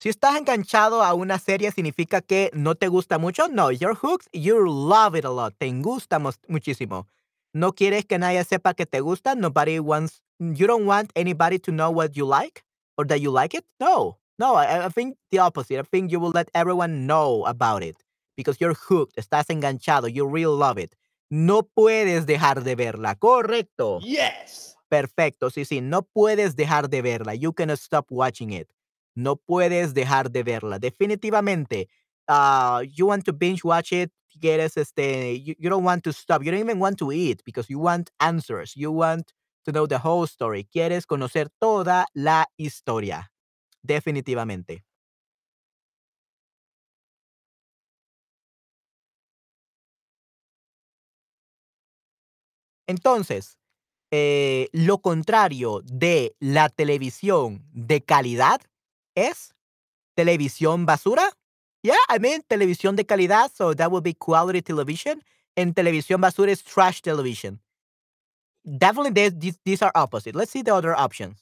Si 0.00 0.08
estás 0.08 0.36
enganchado 0.36 1.02
a 1.02 1.14
una 1.14 1.38
serie, 1.38 1.72
¿significa 1.72 2.20
que 2.20 2.50
no 2.52 2.74
te 2.74 2.88
gusta 2.88 3.18
mucho? 3.18 3.48
No, 3.48 3.70
you're 3.70 3.94
hooked, 3.94 4.28
you 4.32 4.58
love 4.66 5.16
it 5.16 5.24
a 5.24 5.30
lot. 5.30 5.54
Te 5.58 5.70
gusta 5.80 6.18
muchísimo. 6.48 7.06
No 7.54 7.72
quieres 7.72 8.04
que 8.04 8.18
nadie 8.18 8.44
sepa 8.44 8.74
que 8.74 8.84
te 8.84 9.00
gusta. 9.00 9.34
Nobody 9.34 9.78
wants, 9.78 10.22
you 10.38 10.66
don't 10.66 10.86
want 10.86 11.10
anybody 11.14 11.58
to 11.60 11.72
know 11.72 11.90
what 11.90 12.12
you 12.14 12.26
like 12.26 12.64
or 12.98 13.06
that 13.06 13.20
you 13.20 13.30
like 13.30 13.56
it. 13.56 13.64
No, 13.80 14.18
no, 14.38 14.56
I, 14.56 14.86
I 14.86 14.88
think 14.90 15.16
the 15.30 15.38
opposite. 15.38 15.78
I 15.78 15.84
think 15.84 16.10
you 16.10 16.20
will 16.20 16.32
let 16.32 16.50
everyone 16.54 17.06
know 17.06 17.44
about 17.46 17.82
it 17.82 17.96
because 18.36 18.60
you're 18.60 18.74
hooked. 18.74 19.16
Estás 19.16 19.48
enganchado. 19.48 20.12
You 20.12 20.26
really 20.26 20.56
love 20.56 20.78
it. 20.78 20.94
No 21.30 21.62
puedes 21.62 22.26
dejar 22.26 22.62
de 22.62 22.74
verla. 22.74 23.14
Correcto. 23.14 24.00
Yes. 24.02 24.76
Perfecto, 24.88 25.50
sí, 25.50 25.64
sí, 25.64 25.80
no 25.80 26.02
puedes 26.02 26.54
dejar 26.54 26.88
de 26.88 27.02
verla. 27.02 27.34
You 27.34 27.52
cannot 27.52 27.78
stop 27.78 28.06
watching 28.10 28.52
it. 28.52 28.68
No 29.16 29.36
puedes 29.36 29.94
dejar 29.94 30.30
de 30.30 30.42
verla. 30.42 30.78
Definitivamente. 30.78 31.88
Ah, 32.28 32.82
you 32.96 33.06
want 33.08 33.24
to 33.24 33.32
binge 33.32 33.62
watch 33.64 33.92
it, 33.92 34.10
quieres 34.40 34.76
este, 34.76 35.38
you, 35.38 35.54
you 35.58 35.70
don't 35.70 35.84
want 35.84 36.02
to 36.04 36.12
stop. 36.12 36.42
You 36.42 36.50
don't 36.52 36.60
even 36.60 36.80
want 36.80 36.98
to 36.98 37.12
eat 37.12 37.42
because 37.44 37.68
you 37.70 37.78
want 37.80 38.10
answers. 38.20 38.74
You 38.76 38.90
want 38.92 39.32
to 39.66 39.72
know 39.72 39.86
the 39.86 39.98
whole 39.98 40.26
story. 40.26 40.64
Quieres 40.64 41.06
conocer 41.06 41.48
toda 41.60 42.06
la 42.14 42.46
historia. 42.58 43.30
Definitivamente. 43.82 44.84
Entonces, 52.86 53.58
eh, 54.12 54.68
lo 54.72 54.98
contrario 55.00 55.82
de 55.84 56.36
la 56.40 56.68
televisión 56.70 57.64
de 57.72 58.02
calidad 58.02 58.60
es 59.14 59.54
televisión 60.16 60.86
basura. 60.86 61.30
Yeah, 61.82 61.96
I 62.08 62.18
mean 62.18 62.42
televisión 62.48 62.96
de 62.96 63.04
calidad, 63.04 63.50
so 63.52 63.74
that 63.74 63.90
would 63.90 64.04
be 64.04 64.14
quality 64.14 64.62
television. 64.62 65.22
And 65.56 65.74
televisión 65.74 66.20
basura 66.20 66.48
is 66.48 66.62
trash 66.62 67.02
television. 67.02 67.60
Definitely, 68.64 69.28
these, 69.30 69.58
these 69.64 69.82
are 69.82 69.92
opposite. 69.94 70.34
Let's 70.34 70.50
see 70.50 70.62
the 70.62 70.74
other 70.74 70.94
options. 70.94 71.38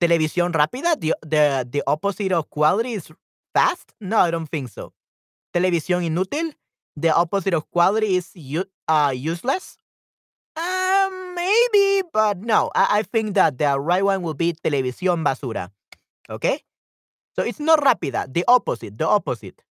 Televisión 0.00 0.52
rápida, 0.52 0.98
the, 0.98 1.14
the, 1.22 1.68
the 1.68 1.82
opposite 1.86 2.32
of 2.32 2.48
quality 2.48 2.92
is 2.92 3.10
fast? 3.52 3.92
No, 4.00 4.18
I 4.18 4.30
don't 4.30 4.46
think 4.46 4.68
so. 4.68 4.92
Televisión 5.52 6.04
inútil, 6.04 6.54
the 6.96 7.10
opposite 7.14 7.54
of 7.54 7.68
quality 7.70 8.16
is 8.16 8.32
uh, 8.88 9.12
useless? 9.14 9.76
Um, 10.56 11.34
maybe, 11.34 12.02
but 12.12 12.38
no. 12.38 12.70
I, 12.74 13.00
I 13.00 13.02
think 13.02 13.34
that 13.34 13.58
the 13.58 13.78
right 13.78 14.04
one 14.04 14.22
will 14.22 14.34
be 14.34 14.52
televisión 14.52 15.24
basura. 15.24 15.70
Okay? 16.30 16.62
So 17.40 17.46
it's 17.46 17.58
not 17.58 17.80
rápida, 17.80 18.30
the 18.30 18.44
opposite, 18.48 18.98
the 18.98 19.06
opposite. 19.08 19.64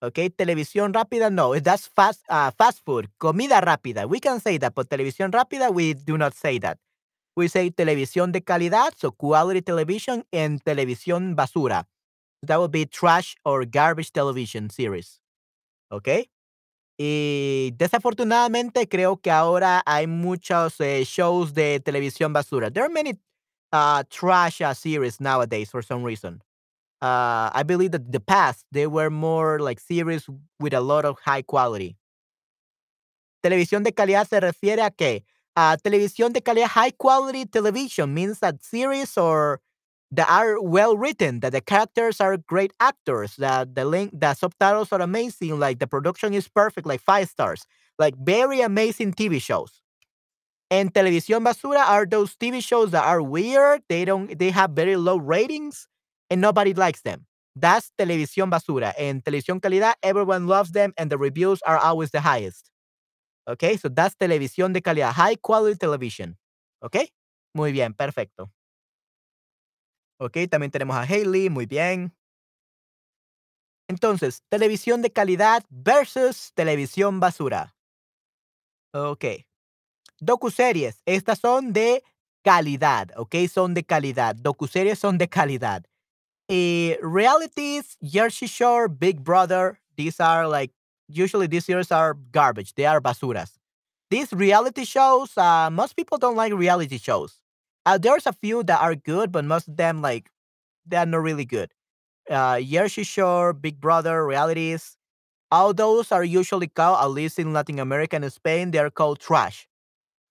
Okay, 0.00 0.30
televisión 0.30 0.94
rápida, 0.94 1.32
no, 1.32 1.58
that's 1.58 1.88
fast, 1.88 2.22
uh, 2.28 2.52
fast 2.52 2.78
food, 2.84 3.10
comida 3.18 3.60
rápida. 3.60 4.08
We 4.08 4.20
can 4.20 4.38
say 4.38 4.56
that, 4.58 4.72
but 4.72 4.88
televisión 4.88 5.32
rápida, 5.32 5.72
we 5.74 5.94
do 5.94 6.16
not 6.16 6.34
say 6.34 6.60
that. 6.60 6.78
We 7.34 7.48
say 7.48 7.72
televisión 7.72 8.30
de 8.30 8.42
calidad, 8.42 8.92
so 8.96 9.10
quality 9.10 9.62
television, 9.62 10.22
and 10.32 10.62
televisión 10.62 11.34
basura. 11.34 11.88
That 12.44 12.60
would 12.60 12.70
be 12.70 12.86
trash 12.86 13.34
or 13.44 13.64
garbage 13.64 14.12
television 14.12 14.70
series. 14.70 15.20
Okay? 15.90 16.30
Y 16.96 17.72
desafortunadamente 17.76 18.88
creo 18.88 19.20
que 19.20 19.32
ahora 19.32 19.82
hay 19.86 20.06
muchos 20.06 20.80
eh, 20.80 21.04
shows 21.04 21.52
de 21.52 21.80
televisión 21.80 22.32
basura. 22.32 22.70
There 22.70 22.84
are 22.84 22.92
many 22.92 23.18
uh, 23.72 24.04
trash 24.08 24.60
uh, 24.60 24.72
series 24.72 25.20
nowadays 25.20 25.68
for 25.68 25.82
some 25.82 26.04
reason. 26.04 26.42
Uh, 27.00 27.50
I 27.54 27.62
believe 27.62 27.92
that 27.92 28.10
the 28.10 28.20
past 28.20 28.64
they 28.72 28.86
were 28.86 29.10
more 29.10 29.60
like 29.60 29.78
series 29.78 30.28
with 30.58 30.74
a 30.74 30.80
lot 30.80 31.04
of 31.04 31.16
high 31.24 31.42
quality. 31.42 31.96
Televisión 33.42 33.84
de 33.84 33.92
calidad 33.92 34.26
se 34.28 34.40
refiere 34.40 34.82
a 34.82 34.90
que 34.90 35.24
uh, 35.56 35.76
televisión 35.82 36.32
de 36.32 36.40
calidad, 36.42 36.68
high 36.68 36.90
quality 36.92 37.46
television 37.46 38.12
means 38.12 38.40
that 38.40 38.62
series 38.62 39.16
or 39.16 39.60
that 40.10 40.28
are 40.28 40.60
well 40.60 40.96
written, 40.96 41.40
that 41.40 41.52
the 41.52 41.60
characters 41.60 42.20
are 42.20 42.36
great 42.36 42.72
actors, 42.80 43.36
that 43.36 43.74
the 43.74 43.84
link, 43.84 44.10
the 44.18 44.34
subtitles 44.34 44.92
are 44.92 45.00
amazing, 45.02 45.58
like 45.58 45.78
the 45.78 45.86
production 45.86 46.32
is 46.34 46.48
perfect, 46.48 46.86
like 46.86 47.00
five 47.00 47.28
stars, 47.28 47.66
like 47.98 48.14
very 48.16 48.60
amazing 48.60 49.12
TV 49.12 49.40
shows. 49.40 49.82
And 50.70 50.92
televisión 50.92 51.44
basura 51.44 51.86
are 51.88 52.06
those 52.06 52.36
TV 52.36 52.62
shows 52.62 52.90
that 52.90 53.04
are 53.04 53.22
weird. 53.22 53.82
They 53.88 54.04
don't. 54.04 54.38
They 54.38 54.50
have 54.50 54.72
very 54.72 54.96
low 54.96 55.16
ratings, 55.16 55.88
and 56.30 56.40
nobody 56.40 56.74
likes 56.74 57.02
them. 57.02 57.26
That's 57.56 57.90
televisión 57.98 58.50
basura. 58.50 58.94
And 58.98 59.22
televisión 59.24 59.60
calidad, 59.60 59.94
everyone 60.02 60.46
loves 60.46 60.72
them, 60.72 60.92
and 60.96 61.10
the 61.10 61.18
reviews 61.18 61.60
are 61.62 61.78
always 61.78 62.10
the 62.10 62.20
highest. 62.20 62.70
Okay, 63.48 63.76
so 63.76 63.88
that's 63.88 64.14
televisión 64.16 64.72
de 64.72 64.82
calidad, 64.82 65.12
high 65.12 65.36
quality 65.36 65.76
television. 65.76 66.36
Okay, 66.82 67.10
muy 67.54 67.72
bien, 67.72 67.94
perfecto. 67.94 68.50
Ok, 70.20 70.36
también 70.50 70.70
tenemos 70.70 70.96
a 70.96 71.02
Hailey, 71.02 71.48
muy 71.48 71.66
bien. 71.66 72.12
Entonces, 73.88 74.42
televisión 74.50 75.00
de 75.00 75.10
calidad 75.10 75.64
versus 75.70 76.52
televisión 76.54 77.20
basura. 77.20 77.74
Ok. 78.92 79.24
Docuseries, 80.20 81.00
estas 81.06 81.38
son 81.38 81.72
de 81.72 82.02
calidad, 82.42 83.10
ok, 83.16 83.36
son 83.52 83.72
de 83.74 83.84
calidad. 83.84 84.34
Docuseries 84.34 84.98
son 84.98 85.16
de 85.16 85.28
calidad. 85.28 85.84
Y 86.48 86.96
realities, 87.02 87.96
Jersey 88.02 88.46
Shore, 88.46 88.88
Big 88.88 89.22
Brother, 89.22 89.78
these 89.96 90.18
are 90.20 90.48
like, 90.48 90.70
usually 91.08 91.46
these 91.46 91.66
series 91.66 91.92
are 91.92 92.14
garbage, 92.32 92.74
they 92.74 92.86
are 92.86 93.00
basuras. 93.00 93.52
These 94.10 94.32
reality 94.32 94.84
shows, 94.84 95.36
uh, 95.36 95.70
most 95.70 95.96
people 95.96 96.18
don't 96.18 96.36
like 96.36 96.52
reality 96.54 96.98
shows. 96.98 97.40
Uh, 97.86 97.98
there's 97.98 98.26
a 98.26 98.32
few 98.32 98.62
that 98.64 98.80
are 98.80 98.94
good, 98.94 99.32
but 99.32 99.44
most 99.44 99.68
of 99.68 99.76
them, 99.76 100.00
like, 100.02 100.30
they 100.86 100.96
are 100.98 101.06
not 101.06 101.22
really 101.22 101.44
good. 101.44 101.72
Uh, 102.30 102.60
Jersey 102.60 103.04
Shore, 103.04 103.52
Big 103.54 103.80
Brother, 103.80 104.26
realities, 104.26 104.96
all 105.50 105.74
those 105.74 106.12
are 106.12 106.24
usually 106.24 106.68
called, 106.68 106.98
at 107.02 107.08
least 107.10 107.38
in 107.38 107.52
Latin 107.52 107.78
America 107.78 108.16
and 108.16 108.32
Spain, 108.32 108.70
they 108.72 108.78
are 108.78 108.90
called 108.90 109.20
trash. 109.20 109.68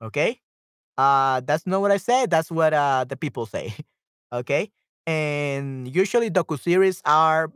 Okay? 0.02 0.42
Uh, 0.98 1.42
that's 1.46 1.68
not 1.68 1.82
what 1.82 1.92
I 1.92 1.98
said. 1.98 2.30
That's 2.32 2.52
what 2.52 2.74
uh, 2.74 3.06
the 3.08 3.18
people 3.18 3.46
say. 3.46 3.74
okay? 4.34 4.72
And 5.08 5.88
usually 5.88 6.30
docu-series 6.30 7.02
are 7.06 7.50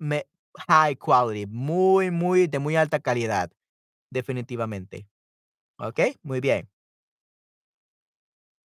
high 0.69 0.95
quality, 0.95 1.45
muy, 1.47 2.09
muy, 2.11 2.47
de 2.47 2.59
muy 2.59 2.77
alta 2.77 2.99
calidad. 2.99 3.51
Definitivamente. 4.11 5.07
Ok, 5.79 5.99
muy 6.23 6.41
bien. 6.41 6.69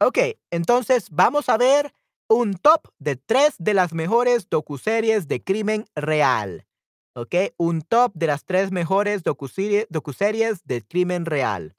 Ok, 0.01 0.19
entonces 0.51 1.09
vamos 1.11 1.49
a 1.49 1.57
ver 1.57 1.93
un 2.29 2.55
top 2.55 2.89
de 2.99 3.17
tres 3.17 3.55
de 3.59 3.73
las 3.75 3.93
mejores 3.95 4.49
docuseries 4.51 5.27
de 5.29 5.43
crimen 5.43 5.87
real. 5.95 6.67
Ok, 7.15 7.35
un 7.57 7.83
top 7.83 8.13
de 8.15 8.27
las 8.27 8.45
tres 8.45 8.73
mejores 8.73 9.23
docuseries 9.23 9.87
de 10.65 10.83
crimen 10.83 11.25
real. 11.25 11.76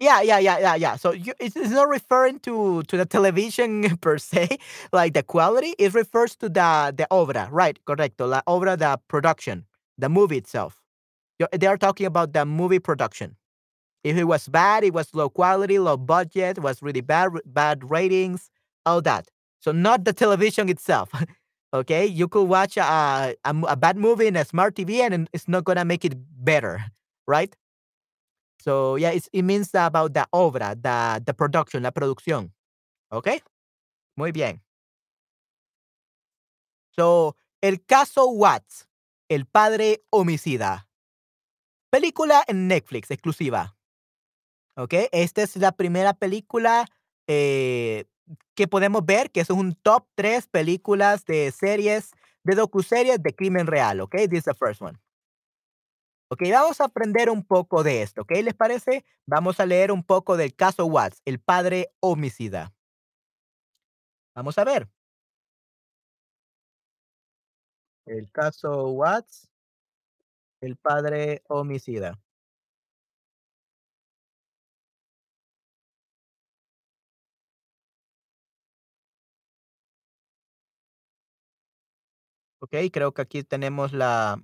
Yeah, 0.00 0.22
yeah, 0.22 0.38
yeah, 0.38 0.58
yeah, 0.58 0.74
yeah. 0.76 0.96
So 0.96 1.12
you, 1.12 1.34
it's, 1.38 1.56
it's 1.56 1.70
not 1.70 1.88
referring 1.88 2.38
to 2.40 2.82
to 2.84 2.96
the 2.96 3.04
television 3.04 3.96
per 4.00 4.16
se, 4.16 4.58
like 4.92 5.12
the 5.12 5.22
quality. 5.22 5.74
It 5.78 5.92
refers 5.92 6.36
to 6.36 6.48
the 6.48 6.94
the 6.96 7.06
obra, 7.10 7.48
right? 7.50 7.78
Correcto. 7.84 8.26
La 8.28 8.40
obra, 8.48 8.78
the 8.78 8.98
production, 9.08 9.66
the 9.98 10.08
movie 10.08 10.38
itself. 10.38 10.80
They 11.58 11.66
are 11.66 11.78
talking 11.78 12.06
about 12.06 12.32
the 12.34 12.44
movie 12.46 12.78
production. 12.80 13.36
If 14.04 14.16
it 14.16 14.24
was 14.24 14.48
bad, 14.48 14.84
it 14.84 14.94
was 14.94 15.14
low 15.14 15.30
quality, 15.30 15.78
low 15.78 15.96
budget, 15.96 16.58
was 16.60 16.82
really 16.82 17.02
bad, 17.02 17.30
bad 17.46 17.90
ratings, 17.90 18.50
all 18.86 19.02
that. 19.02 19.28
So 19.60 19.72
not 19.72 20.04
the 20.04 20.12
television 20.12 20.68
itself. 20.68 21.10
okay, 21.74 22.06
you 22.06 22.28
could 22.28 22.48
watch 22.48 22.76
a 22.78 23.34
a 23.44 23.76
bad 23.76 23.96
movie 23.98 24.26
in 24.28 24.36
a 24.36 24.44
smart 24.44 24.76
TV 24.76 25.00
and 25.00 25.28
it's 25.32 25.48
not 25.48 25.64
gonna 25.64 25.84
make 25.84 26.04
it 26.04 26.14
better, 26.44 26.84
right? 27.28 27.54
So 28.62 28.96
yeah, 28.96 29.12
it 29.12 29.42
means 29.42 29.74
about 29.74 30.12
the 30.12 30.26
obra, 30.32 30.74
the 30.74 31.22
the 31.24 31.34
production, 31.34 31.82
la 31.82 31.90
producción. 31.92 32.52
Okay, 33.10 33.40
muy 34.16 34.32
bien. 34.32 34.62
So 36.96 37.36
el 37.62 37.84
caso 37.86 38.28
Watts, 38.28 38.88
el 39.28 39.46
padre 39.46 40.02
homicida. 40.10 40.86
Película 41.90 42.44
en 42.46 42.68
Netflix 42.68 43.10
exclusiva. 43.10 43.74
¿ok? 44.80 44.94
Esta 45.12 45.42
es 45.42 45.56
la 45.56 45.72
primera 45.72 46.14
película 46.14 46.86
eh, 47.26 48.04
que 48.54 48.68
podemos 48.68 49.04
ver, 49.04 49.30
que 49.30 49.40
es 49.40 49.50
un 49.50 49.74
top 49.74 50.06
3 50.14 50.46
películas 50.48 51.24
de 51.24 51.52
series, 51.52 52.12
de 52.44 52.54
docuseries 52.54 53.22
de 53.22 53.34
crimen 53.34 53.66
real, 53.66 54.00
¿ok? 54.00 54.16
This 54.28 54.38
is 54.38 54.44
the 54.44 54.54
first 54.54 54.80
one. 54.80 54.98
Ok, 56.32 56.42
vamos 56.52 56.80
a 56.80 56.84
aprender 56.84 57.28
un 57.28 57.44
poco 57.44 57.82
de 57.82 58.02
esto, 58.02 58.22
¿ok? 58.22 58.30
¿Les 58.44 58.54
parece? 58.54 59.04
Vamos 59.26 59.58
a 59.58 59.66
leer 59.66 59.90
un 59.90 60.04
poco 60.04 60.36
del 60.36 60.54
caso 60.54 60.86
Watts, 60.86 61.20
el 61.24 61.40
padre 61.40 61.92
homicida. 62.00 62.72
Vamos 64.34 64.56
a 64.58 64.64
ver. 64.64 64.88
El 68.04 68.30
caso 68.30 68.88
Watts, 68.90 69.48
el 70.62 70.76
padre 70.76 71.42
homicida. 71.48 72.18
Ok, 82.60 82.74
creo 82.92 83.12
que 83.12 83.22
aquí 83.22 83.42
tenemos 83.42 83.92
la... 83.92 84.40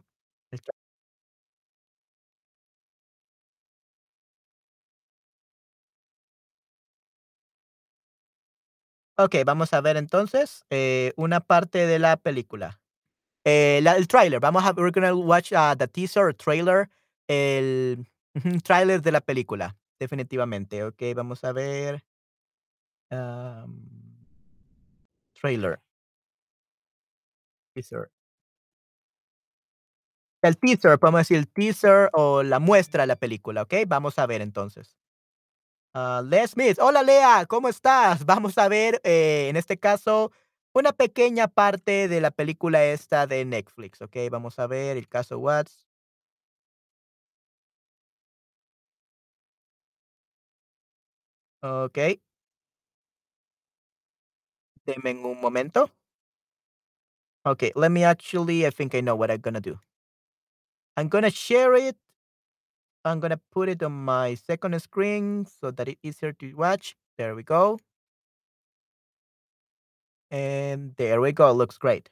Ok, 9.19 9.35
vamos 9.47 9.73
a 9.73 9.81
ver 9.81 9.97
entonces 9.97 10.65
eh, 10.69 11.13
una 11.17 11.41
parte 11.41 11.87
de 11.87 11.99
la 11.99 12.17
película. 12.19 12.81
Eh, 13.45 13.79
el 13.79 14.09
trailer, 14.09 14.41
vamos 14.41 14.65
a 14.65 14.73
we're 14.73 14.91
gonna 14.93 15.15
watch 15.15 15.53
uh, 15.53 15.77
the 15.77 15.89
teaser 15.89 16.35
trailer, 16.35 16.91
el 17.29 18.07
ujú, 18.35 18.61
trailer 18.63 19.03
de 19.03 19.13
la 19.13 19.21
película, 19.21 19.77
definitivamente. 20.01 20.85
Ok, 20.85 21.03
vamos 21.15 21.45
a 21.45 21.53
ver. 21.53 22.05
am, 23.11 23.73
trailer, 25.35 25.81
teaser. 27.75 28.11
El 30.43 30.57
teaser, 30.59 30.99
podemos 30.99 31.21
decir 31.21 31.37
el 31.39 31.49
teaser 31.49 32.09
o 32.13 32.43
la 32.43 32.59
muestra 32.59 33.03
de 33.03 33.07
la 33.09 33.17
película, 33.17 33.63
ok. 33.63 33.75
Vamos 33.87 34.19
a 34.19 34.27
ver 34.27 34.41
entonces. 34.43 34.97
Ah, 35.99 36.23
Les 36.23 36.51
Smith, 36.51 36.79
hola 36.79 37.03
Lea, 37.03 37.47
¿cómo 37.47 37.69
estás? 37.71 38.25
Vamos 38.27 38.59
a 38.59 38.69
ver, 38.69 39.01
eh, 39.03 39.47
en 39.49 39.57
este 39.57 39.79
caso, 39.79 40.31
una 40.75 40.93
pequeña 40.93 41.49
parte 41.49 42.07
de 42.09 42.21
la 42.21 42.31
película 42.31 42.85
esta 42.85 43.27
de 43.27 43.45
Netflix, 43.47 44.03
ok. 44.03 44.15
Vamos 44.31 44.59
a 44.59 44.67
ver 44.67 44.99
el 44.99 45.09
caso 45.09 45.39
Watts. 45.39 45.87
Ok, 51.61 51.99
denme 54.87 55.11
un 55.13 55.39
momento. 55.41 55.91
Okay, 57.47 57.73
let 57.77 57.91
me 57.91 58.05
actually, 58.05 58.67
I 58.67 58.71
think 58.71 58.95
I 58.95 59.01
know 59.01 59.17
what 59.17 59.31
I'm 59.31 59.41
gonna 59.41 59.61
do. 59.61 59.79
I'm 60.97 61.09
gonna 61.09 61.31
share 61.31 61.75
it. 61.75 61.97
I'm 63.07 63.21
gonna 63.21 63.41
put 63.53 63.69
it 63.69 63.83
on 63.83 63.93
my 63.93 64.35
second 64.35 64.79
screen 64.83 65.47
so 65.47 65.71
that 65.71 65.89
it's 65.89 66.01
easier 66.03 66.33
to 66.33 66.55
watch. 66.55 66.97
There 67.19 67.35
we 67.35 67.43
go. 67.45 67.79
And 70.31 70.95
there 70.97 71.21
we 71.21 71.33
go. 71.33 71.53
Looks 71.53 71.79
great. 71.79 72.11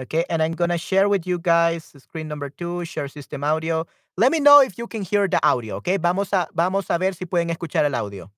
Okay, 0.00 0.24
and 0.28 0.42
I'm 0.42 0.52
gonna 0.52 0.78
share 0.78 1.08
with 1.08 1.26
you 1.26 1.38
guys 1.38 1.84
screen 1.98 2.28
number 2.28 2.50
two, 2.50 2.84
share 2.84 3.08
system 3.08 3.42
audio. 3.42 3.86
Let 4.16 4.30
me 4.30 4.40
know 4.40 4.60
if 4.60 4.78
you 4.78 4.86
can 4.86 5.02
hear 5.02 5.26
the 5.28 5.40
audio, 5.46 5.76
okay? 5.76 5.96
Vamos 5.96 6.32
a, 6.32 6.48
vamos 6.54 6.90
a 6.90 6.98
ver 6.98 7.12
si 7.14 7.24
pueden 7.26 7.50
escuchar 7.50 7.84
el 7.84 7.94
audio. 7.94 8.30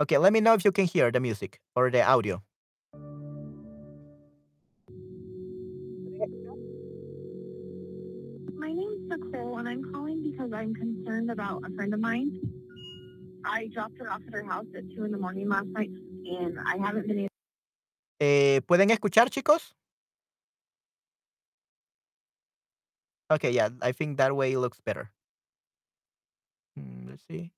Okay, 0.00 0.18
let 0.18 0.32
me 0.32 0.40
know 0.40 0.54
if 0.54 0.64
you 0.64 0.72
can 0.72 0.84
hear 0.86 1.10
the 1.12 1.20
music 1.20 1.60
or 1.76 1.90
the 1.90 2.02
audio. 2.02 2.42
I'm 9.72 9.90
calling 9.90 10.22
because 10.22 10.52
I'm 10.52 10.74
concerned 10.74 11.30
about 11.30 11.62
a 11.64 11.74
friend 11.74 11.94
of 11.94 12.00
mine. 12.00 12.28
I 13.42 13.68
dropped 13.72 13.96
her 14.00 14.12
off 14.12 14.20
at 14.26 14.34
her 14.34 14.44
house 14.44 14.66
at 14.76 14.84
2 14.94 15.04
in 15.04 15.10
the 15.10 15.16
morning 15.16 15.48
last 15.48 15.68
night, 15.68 15.88
and 15.88 16.58
I 16.60 16.76
haven't 16.76 17.08
been 17.08 17.20
able 17.20 17.28
Eh, 18.20 18.60
¿Pueden 18.66 18.90
escuchar, 18.90 19.30
chicos? 19.30 19.72
Okay, 23.30 23.50
yeah, 23.50 23.70
I 23.80 23.92
think 23.92 24.18
that 24.18 24.36
way 24.36 24.54
looks 24.56 24.78
better. 24.80 25.10
Mm, 26.78 27.08
let's 27.08 27.24
see. 27.26 27.50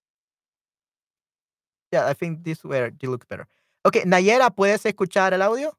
Yeah, 1.93 2.07
I 2.07 2.13
think 2.15 2.45
this 2.45 2.63
way 2.63 2.79
it 2.85 3.03
looks 3.03 3.27
better. 3.27 3.49
Okay, 3.85 4.05
Nayera, 4.05 4.55
¿puedes 4.55 4.87
escuchar 4.87 5.33
el 5.33 5.43
audio? 5.43 5.77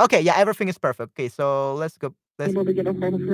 Okay, 0.00 0.20
yeah, 0.20 0.36
everything 0.36 0.68
is 0.68 0.78
perfect. 0.78 1.18
Okay, 1.18 1.28
so 1.28 1.74
let's 1.74 1.98
go. 1.98 2.14
Let's, 2.38 2.52
able 2.52 2.64
to 2.64 2.72
get 2.72 2.86
a 2.86 2.92
hold 2.92 3.14
of 3.14 3.20
her. 3.22 3.33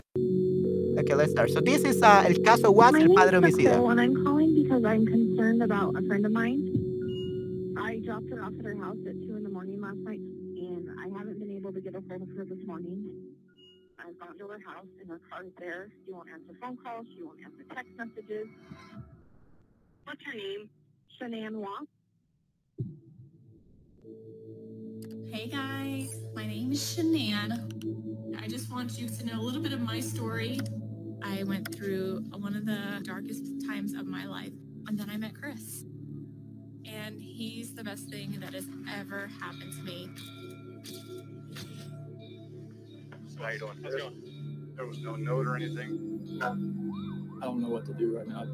Okay, 1.00 1.14
let's 1.14 1.32
start. 1.32 1.50
So 1.50 1.60
this 1.60 1.82
is 1.84 2.02
uh, 2.02 2.24
el 2.26 2.34
caso 2.44 2.70
Watts, 2.72 2.92
My 2.92 3.00
el 3.00 3.14
padre 3.14 3.40
name's 3.40 3.56
homicida. 3.56 3.72
Nicole, 3.72 3.90
and 3.90 4.00
I'm 4.00 4.24
calling 4.24 4.62
because 4.62 4.84
I'm 4.84 5.06
concerned 5.06 5.62
about 5.62 5.96
a 5.96 6.02
friend 6.06 6.26
of 6.26 6.32
mine. 6.32 7.74
I 7.78 8.00
dropped 8.04 8.28
her 8.30 8.42
off 8.44 8.52
at 8.58 8.64
her 8.64 8.76
house 8.76 8.98
at 9.08 9.14
2 9.14 9.36
in 9.36 9.42
the 9.42 9.48
morning 9.48 9.80
last 9.80 9.96
night, 9.98 10.20
and 10.20 10.88
I 11.00 11.08
haven't 11.16 11.38
been 11.38 11.50
able 11.50 11.72
to 11.72 11.80
get 11.80 11.94
a 11.94 12.02
hold 12.08 12.22
of 12.22 12.28
her 12.36 12.44
this 12.44 12.60
morning. 12.66 13.04
I've 13.98 14.18
gone 14.18 14.38
to 14.38 14.46
her 14.48 14.60
house, 14.60 14.86
and 15.00 15.08
her 15.10 15.20
car's 15.30 15.52
there. 15.58 15.88
She 16.04 16.12
won't 16.12 16.28
answer 16.28 16.58
phone 16.60 16.76
calls. 16.84 17.06
She 17.16 17.22
won't 17.22 17.38
answer 17.44 17.64
text 17.74 17.92
messages. 17.96 18.48
What's 20.04 20.20
your 20.24 20.34
name? 20.34 20.68
Shanann 21.20 21.56
Wong. 21.56 21.86
Hey 25.32 25.46
guys, 25.46 26.10
my 26.34 26.46
name 26.46 26.72
is 26.72 26.80
Shanann. 26.80 28.42
I 28.42 28.48
just 28.48 28.70
want 28.70 28.98
you 28.98 29.08
to 29.08 29.26
know 29.26 29.40
a 29.40 29.42
little 29.42 29.62
bit 29.62 29.72
of 29.72 29.80
my 29.80 30.00
story. 30.00 30.58
I 31.22 31.42
went 31.44 31.74
through 31.74 32.24
one 32.32 32.54
of 32.54 32.64
the 32.66 33.00
darkest 33.02 33.66
times 33.66 33.94
of 33.94 34.06
my 34.06 34.26
life, 34.26 34.52
and 34.86 34.98
then 34.98 35.10
I 35.10 35.16
met 35.16 35.34
Chris. 35.34 35.84
And 36.84 37.20
he's 37.20 37.74
the 37.74 37.84
best 37.84 38.08
thing 38.08 38.38
that 38.40 38.54
has 38.54 38.66
ever 38.98 39.28
happened 39.40 39.72
to 39.72 39.82
me. 39.82 40.08
So 43.26 43.42
how 43.42 43.50
you 43.50 43.58
doing? 43.58 43.78
How's 43.82 43.94
it 43.94 43.98
going? 43.98 44.22
There 44.76 44.86
was 44.86 45.00
no 45.00 45.16
note 45.16 45.46
or 45.46 45.56
anything. 45.56 46.40
I 46.42 46.48
don't 47.44 47.60
know 47.60 47.68
what 47.68 47.86
to 47.86 47.94
do 47.94 48.16
right 48.16 48.26
now. 48.26 48.44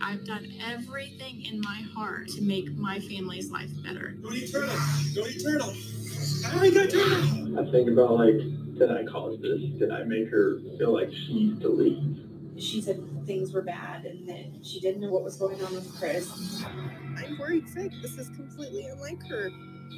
I've 0.00 0.24
done 0.24 0.52
everything 0.64 1.44
in 1.44 1.60
my 1.60 1.82
heart 1.94 2.28
to 2.28 2.42
make 2.42 2.70
my 2.76 3.00
family's 3.00 3.50
life 3.50 3.70
better. 3.82 4.12
Don't 4.22 4.34
eat 4.34 4.52
turtle. 4.52 4.76
Don't 5.14 5.28
eat 5.28 5.42
turtle. 5.42 5.74
I 6.46 6.70
got 6.70 6.90
turtle. 6.90 7.58
I 7.58 7.70
think 7.70 7.90
about 7.90 8.12
like, 8.12 8.40
did 8.78 8.90
I 8.90 9.04
cause 9.04 9.38
this? 9.40 9.60
Did 9.78 9.90
I 9.90 10.04
make 10.04 10.28
her 10.30 10.60
feel 10.78 10.92
like 10.92 11.12
she 11.12 11.34
needs 11.34 11.60
to 11.62 11.68
leave? 11.68 12.24
She 12.56 12.80
said 12.80 13.00
things 13.26 13.52
were 13.52 13.62
bad 13.62 14.04
and 14.04 14.28
that 14.28 14.46
she 14.62 14.80
didn't 14.80 15.00
know 15.00 15.10
what 15.10 15.22
was 15.22 15.36
going 15.36 15.62
on 15.64 15.74
with 15.74 15.94
Chris. 15.96 16.64
I'm 17.16 17.38
worried 17.38 17.68
sick. 17.68 17.92
This 18.02 18.18
is 18.18 18.28
completely 18.30 18.86
unlike 18.86 19.24
her. 19.28 19.50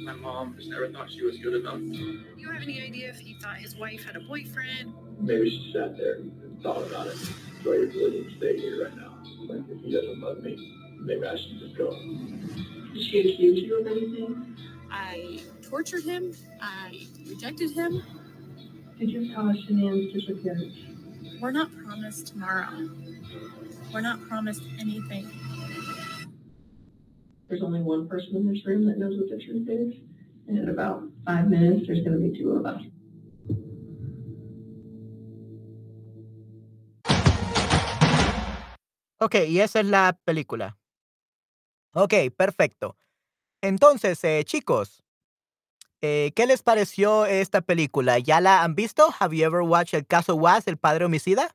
My 0.03 0.13
mom 0.13 0.55
just 0.57 0.69
never 0.69 0.89
thought 0.89 1.11
she 1.11 1.23
was 1.23 1.37
good 1.37 1.55
enough. 1.61 1.79
Do 1.79 2.23
you 2.37 2.49
have 2.51 2.61
any 2.61 2.81
idea 2.81 3.09
if 3.09 3.19
he 3.19 3.35
thought 3.35 3.57
his 3.57 3.75
wife 3.75 4.03
had 4.03 4.15
a 4.15 4.21
boyfriend? 4.21 4.93
Maybe 5.19 5.49
she 5.49 5.73
sat 5.73 5.97
there 5.97 6.15
and 6.15 6.61
thought 6.61 6.85
about 6.87 7.07
it. 7.07 7.17
Do 7.63 7.73
I 7.73 7.77
really 7.77 8.21
need 8.21 8.29
to 8.29 8.37
stay 8.37 8.59
here 8.59 8.83
right 8.85 8.95
now? 8.95 9.17
Like, 9.47 9.63
if 9.69 9.83
he 9.83 9.91
doesn't 9.91 10.19
love 10.19 10.41
me, 10.43 10.77
maybe 10.99 11.25
I 11.25 11.35
should 11.35 11.59
just 11.59 11.77
go. 11.77 11.91
Did 12.93 13.03
she 13.03 13.19
accuse 13.19 13.59
you 13.59 13.79
of 13.79 13.87
anything? 13.87 14.55
I 14.89 15.39
tortured 15.61 16.03
him. 16.03 16.33
I 16.61 17.07
rejected 17.27 17.71
him. 17.71 18.01
Did 19.01 19.09
you 19.09 19.33
cause 19.33 19.57
Shanann's 19.65 20.13
disappearance? 20.13 20.75
We're 21.41 21.49
not 21.49 21.71
promised 21.83 22.27
tomorrow. 22.27 22.87
We're 23.91 24.01
not 24.01 24.21
promised 24.29 24.61
anything. 24.79 25.27
There's 27.49 27.63
only 27.63 27.81
one 27.81 28.07
person 28.07 28.35
in 28.35 28.47
this 28.47 28.63
room 28.63 28.85
that 28.85 28.99
knows 28.99 29.17
what 29.17 29.27
the 29.27 29.43
truth 29.43 29.67
is. 29.67 29.95
And 30.47 30.59
in 30.59 30.69
about 30.69 31.01
five 31.25 31.49
minutes, 31.49 31.87
there's 31.87 32.05
going 32.05 32.13
to 32.13 32.29
be 32.29 32.37
two 32.37 32.51
of 32.51 32.65
us. 32.67 32.83
Ok, 39.19 39.49
y 39.49 39.61
esa 39.61 39.79
es 39.79 39.87
la 39.87 40.15
película. 40.23 40.77
Ok, 41.95 42.29
perfecto. 42.37 42.97
Entonces, 43.63 44.23
eh, 44.23 44.43
chicos, 44.45 45.00
eh, 46.01 46.31
¿qué 46.35 46.45
les 46.47 46.63
pareció 46.63 47.25
esta 47.25 47.61
película? 47.61 48.19
¿Ya 48.19 48.41
la 48.41 48.63
han 48.63 48.75
visto? 48.75 49.13
Have 49.19 49.35
you 49.35 49.45
ever 49.45 49.61
watched 49.61 49.93
El 49.93 50.05
caso 50.05 50.35
Was, 50.35 50.67
El 50.67 50.77
padre 50.77 51.05
homicida? 51.05 51.49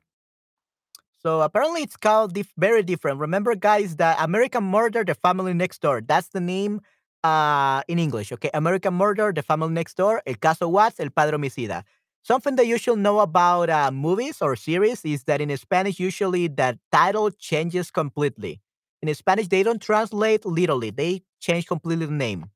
So 1.21 1.41
apparently 1.41 1.81
it's 1.81 1.97
called 1.97 2.37
very 2.57 2.83
different. 2.83 3.19
Remember, 3.19 3.55
guys, 3.55 3.97
the 3.97 4.15
American 4.23 4.63
Murder, 4.63 5.03
The 5.03 5.15
Family 5.15 5.53
Next 5.53 5.81
Door. 5.81 6.01
That's 6.07 6.29
the 6.29 6.39
name 6.39 6.81
uh, 7.23 7.81
in 7.87 7.99
English. 7.99 8.31
Okay, 8.31 8.49
American 8.53 8.93
Murder, 8.93 9.33
The 9.33 9.41
Family 9.41 9.73
Next 9.73 9.95
Door. 9.97 10.21
El 10.25 10.35
caso 10.35 10.69
Was, 10.69 10.99
El 10.99 11.09
padre 11.09 11.37
homicida. 11.37 11.83
Something 12.21 12.55
that 12.57 12.67
you 12.67 12.77
should 12.77 12.99
know 12.99 13.19
about 13.19 13.69
uh, 13.69 13.89
movies 13.91 14.41
or 14.41 14.55
series 14.55 15.03
is 15.05 15.23
that 15.23 15.41
in 15.41 15.55
Spanish, 15.57 15.99
usually 15.99 16.47
the 16.47 16.77
title 16.91 17.31
changes 17.31 17.89
completely. 17.89 18.61
In 19.01 19.13
Spanish, 19.15 19.47
they 19.47 19.63
don't 19.63 19.81
translate 19.81 20.45
literally; 20.45 20.91
they 20.91 21.23
change 21.39 21.67
completely 21.67 22.05
the 22.05 22.11
name. 22.13 22.51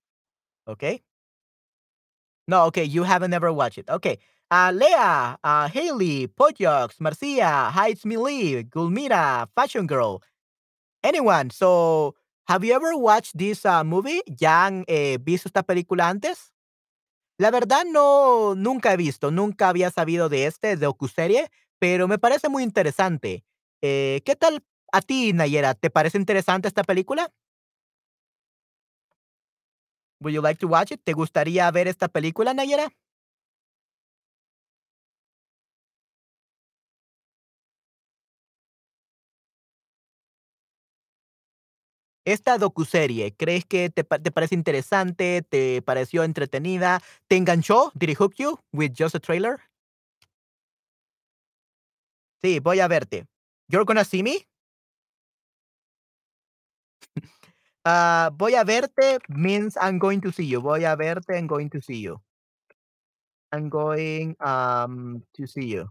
Okay. 0.68 1.02
No, 2.52 2.66
okay, 2.66 2.84
you 2.84 3.04
haven't 3.04 3.34
ever 3.34 3.54
watched 3.54 3.78
it. 3.78 3.90
Okay. 3.90 4.20
Uh, 4.52 4.74
Leah, 4.76 5.38
uh, 5.42 5.70
Haley, 5.70 6.28
Pojox, 6.28 7.00
Marcia, 7.00 7.72
me, 8.04 8.18
Lee, 8.18 8.64
Gulmira, 8.64 9.48
Fashion 9.56 9.88
Girl. 9.88 10.22
Anyone. 11.02 11.50
So, 11.50 12.14
have 12.50 12.66
you 12.66 12.74
ever 12.74 12.98
watched 12.98 13.38
this 13.38 13.66
uh, 13.66 13.86
movie? 13.86 14.22
¿Ya 14.28 14.66
han 14.66 14.84
eh, 14.90 15.18
visto 15.22 15.48
esta 15.48 15.64
película 15.64 16.10
antes? 16.10 16.52
La 17.38 17.52
verdad, 17.52 17.86
no, 17.90 18.54
nunca 18.56 18.92
he 18.92 18.98
visto, 18.98 19.32
nunca 19.32 19.70
había 19.70 19.90
sabido 19.90 20.28
de 20.28 20.46
este 20.48 20.76
docuserie, 20.76 21.50
pero 21.80 22.10
me 22.10 22.20
parece 22.20 22.50
muy 22.50 22.64
interesante. 22.64 23.46
Eh, 23.82 24.20
¿Qué 24.26 24.36
tal 24.36 24.62
a 24.92 25.00
ti, 25.00 25.32
Nayera? 25.32 25.74
¿Te 25.74 25.90
parece 25.90 26.18
interesante 26.18 26.68
esta 26.68 26.84
película? 26.84 27.32
Would 30.22 30.34
you 30.34 30.42
like 30.42 30.60
to 30.60 30.68
watch 30.68 30.92
it? 30.92 31.02
¿Te 31.04 31.14
gustaría 31.14 31.70
ver 31.72 31.88
esta 31.88 32.08
película, 32.08 32.54
Nayera? 32.54 32.90
Esta 42.26 42.58
docuserie, 42.60 43.34
¿crees 43.36 43.66
que 43.66 43.90
te, 43.90 44.04
pa- 44.04 44.20
te 44.20 44.30
parece 44.32 44.54
interesante? 44.54 45.42
¿Te 45.48 45.82
pareció 45.82 46.24
entretenida? 46.24 47.02
¿Te 47.28 47.36
enganchó? 47.36 47.92
Did 47.96 48.10
it 48.10 48.18
hook 48.18 48.36
you 48.38 48.60
with 48.72 48.92
just 48.96 49.16
a 49.16 49.20
trailer? 49.20 49.60
Sí, 52.42 52.60
voy 52.60 52.80
a 52.80 52.88
verte. 52.88 53.26
You're 53.70 53.86
gonna 53.86 54.04
see 54.04 54.24
me? 54.24 54.48
Ah, 57.86 58.32
voy 58.38 58.56
a 58.56 58.64
verte 58.64 59.20
means 59.28 59.78
I'm 59.78 59.98
going 60.00 60.22
to 60.22 60.32
see 60.32 60.46
you. 60.46 60.62
Voy 60.62 60.86
a 60.86 60.96
verte, 60.96 61.38
I'm 61.38 61.48
going 61.48 61.70
to 61.72 61.82
see 61.82 61.98
you. 61.98 62.22
I'm 63.52 63.70
going 63.70 64.36
um, 64.40 65.24
to 65.36 65.48
see 65.48 65.66
you. 65.66 65.90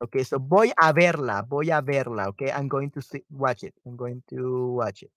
Okay, 0.00 0.22
so 0.24 0.38
voy 0.38 0.70
a 0.80 0.92
verla, 0.94 1.42
voy 1.48 1.72
a 1.72 1.82
verla, 1.82 2.28
okay? 2.28 2.52
I'm 2.52 2.68
going 2.68 2.90
to 2.92 3.02
see, 3.02 3.22
watch 3.30 3.64
it. 3.64 3.74
I'm 3.84 3.96
going 3.96 4.22
to 4.30 4.68
watch 4.78 5.02
it. 5.02 5.10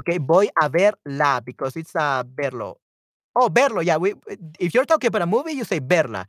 Okay, 0.00 0.18
voy 0.18 0.48
a 0.60 0.70
verla 0.70 1.44
because 1.44 1.76
it's 1.76 1.94
a 1.96 2.24
verlo. 2.24 2.76
Oh, 3.34 3.48
verlo, 3.48 3.84
yeah. 3.84 3.96
We, 3.98 4.14
if 4.58 4.74
you're 4.74 4.84
talking 4.86 5.08
about 5.08 5.22
a 5.22 5.26
movie, 5.26 5.52
you 5.52 5.64
say 5.64 5.80
verla. 5.80 6.26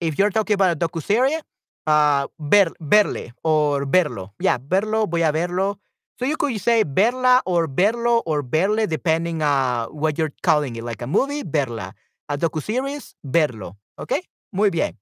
If 0.00 0.18
you're 0.18 0.30
talking 0.30 0.54
about 0.54 0.76
a 0.76 0.80
docuserie, 0.88 1.40
uh, 1.86 2.26
ver, 2.38 2.72
verle 2.80 3.32
or 3.44 3.86
verlo. 3.86 4.32
Yeah, 4.40 4.58
verlo, 4.58 5.08
voy 5.10 5.24
a 5.24 5.32
verlo. 5.32 5.78
So 6.18 6.26
you 6.26 6.36
could 6.36 6.60
say 6.60 6.84
verla 6.84 7.40
or 7.44 7.66
verlo 7.66 8.22
or 8.24 8.42
verle, 8.42 8.88
depending 8.88 9.42
uh 9.42 9.86
what 9.86 10.18
you're 10.18 10.32
calling 10.42 10.76
it. 10.76 10.84
Like 10.84 11.02
a 11.02 11.06
movie, 11.06 11.42
verla. 11.42 11.92
A 12.28 12.38
docuseries, 12.38 13.14
verlo. 13.26 13.76
Okay? 13.98 14.22
Muy 14.52 14.70
bien. 14.70 14.96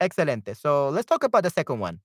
Excelente. 0.00 0.54
So 0.56 0.88
let's 0.88 1.06
talk 1.06 1.24
about 1.24 1.44
the 1.44 1.50
second 1.50 1.80
one. 1.80 2.00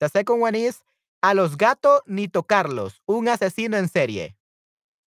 The 0.00 0.08
second 0.08 0.40
one 0.40 0.54
is 0.54 0.82
A 1.22 1.34
los 1.34 1.56
gatos 1.56 2.00
ni 2.06 2.28
tocarlos. 2.28 3.02
Un 3.06 3.28
asesino 3.28 3.76
en 3.76 3.88
serie. 3.88 4.36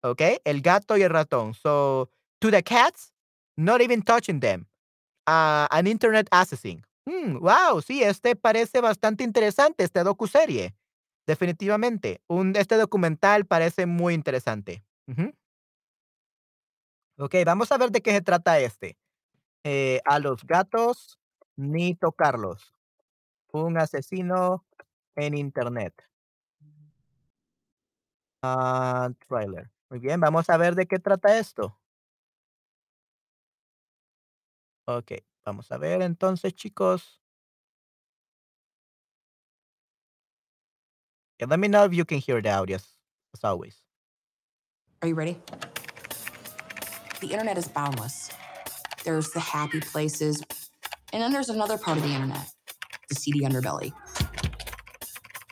Okay? 0.04 0.40
El 0.46 0.62
gato 0.62 0.98
y 0.98 1.02
el 1.04 1.10
ratón. 1.10 1.54
So 1.56 2.10
to 2.42 2.52
the 2.52 2.62
cats, 2.62 3.12
not 3.58 3.82
even 3.82 4.02
touching 4.02 4.40
them. 4.40 4.68
Uh, 5.26 5.68
an 5.72 5.88
internet 5.88 6.28
assassin. 6.32 6.84
Hmm, 7.06 7.38
wow, 7.40 7.82
sí, 7.82 8.04
este 8.04 8.36
parece 8.36 8.82
bastante 8.82 9.24
interesante, 9.24 9.84
este 9.84 10.04
docuserie. 10.04 10.74
Definitivamente. 11.26 12.22
Un, 12.28 12.56
este 12.56 12.76
documental 12.76 13.46
parece 13.46 13.86
muy 13.86 14.14
interesante. 14.14 14.84
Ok, 17.18 17.36
vamos 17.46 17.72
a 17.72 17.78
ver 17.78 17.92
de 17.92 18.02
qué 18.02 18.12
se 18.12 18.22
trata 18.22 18.60
este. 18.60 18.98
Eh, 19.64 20.02
a 20.06 20.20
los 20.20 20.44
gatos 20.46 21.20
ni 21.56 21.96
tocarlos. 21.96 22.74
Un 23.52 23.78
asesino 23.78 24.66
en 25.16 25.38
internet. 25.38 25.94
Ah, 28.42 29.10
trailer. 29.28 29.70
Muy 29.90 30.00
bien, 30.00 30.20
vamos 30.20 30.50
a 30.50 30.58
ver 30.58 30.76
de 30.76 30.86
qué 30.86 31.00
trata 31.00 31.38
esto. 31.38 31.80
Ok, 34.86 35.14
vamos 35.46 35.72
a 35.72 35.78
ver 35.78 36.02
entonces, 36.02 36.54
chicos. 36.54 37.23
Yeah, 41.44 41.48
let 41.50 41.60
me 41.60 41.68
know 41.68 41.84
if 41.84 41.94
you 41.94 42.06
can 42.06 42.20
hear 42.20 42.42
the 42.42 42.54
audio, 42.54 42.76
as, 42.76 42.88
as 43.34 43.44
always. 43.44 43.76
Are 45.02 45.10
you 45.10 45.14
ready? 45.14 45.38
The 47.20 47.28
internet 47.28 47.58
is 47.58 47.68
boundless. 47.68 48.32
There's 49.04 49.30
the 49.32 49.42
happy 49.42 49.82
places, 49.82 50.42
and 51.12 51.22
then 51.22 51.34
there's 51.34 51.50
another 51.50 51.78
part 51.78 51.98
of 51.98 52.04
the 52.04 52.12
internet, 52.12 52.50
the 53.10 53.16
seedy 53.16 53.42
underbelly. 53.42 53.92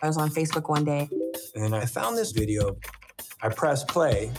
I 0.01 0.07
was 0.07 0.15
on 0.15 0.29
Facebook 0.29 0.69
one 0.69 0.85
day. 0.85 1.09
And 1.55 1.75
I 1.75 1.85
found 1.85 2.17
this 2.17 2.31
video. 2.31 2.77
I 3.41 3.49
pressed 3.49 3.89
play. 3.89 4.31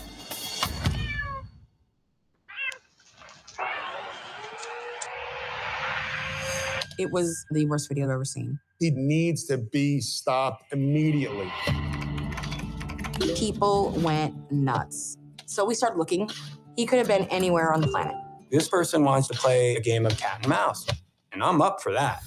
It 7.03 7.11
was 7.11 7.45
the 7.51 7.67
worst 7.67 7.89
video 7.89 8.05
I've 8.05 8.11
ever 8.13 8.25
seen. 8.25 8.61
He 8.79 8.93
needs 8.93 9.45
to 9.47 9.59
be 9.59 10.01
stopped 10.01 10.73
immediately. 10.73 11.51
People 13.35 13.91
went 13.97 14.37
nuts. 14.53 15.17
So 15.47 15.65
we 15.65 15.75
started 15.75 15.99
looking. 15.99 16.31
He 16.77 16.87
could 16.87 16.99
have 16.99 17.09
been 17.09 17.25
anywhere 17.25 17.73
on 17.73 17.81
the 17.81 17.89
planet. 17.89 18.15
This 18.53 18.69
person 18.69 19.03
wants 19.03 19.27
to 19.29 19.35
play 19.35 19.75
a 19.75 19.81
game 19.81 20.07
of 20.07 20.17
cat 20.17 20.39
and 20.43 20.49
mouse, 20.49 20.87
and 21.33 21.43
I'm 21.43 21.61
up 21.61 21.83
for 21.83 21.91
that. 21.93 22.23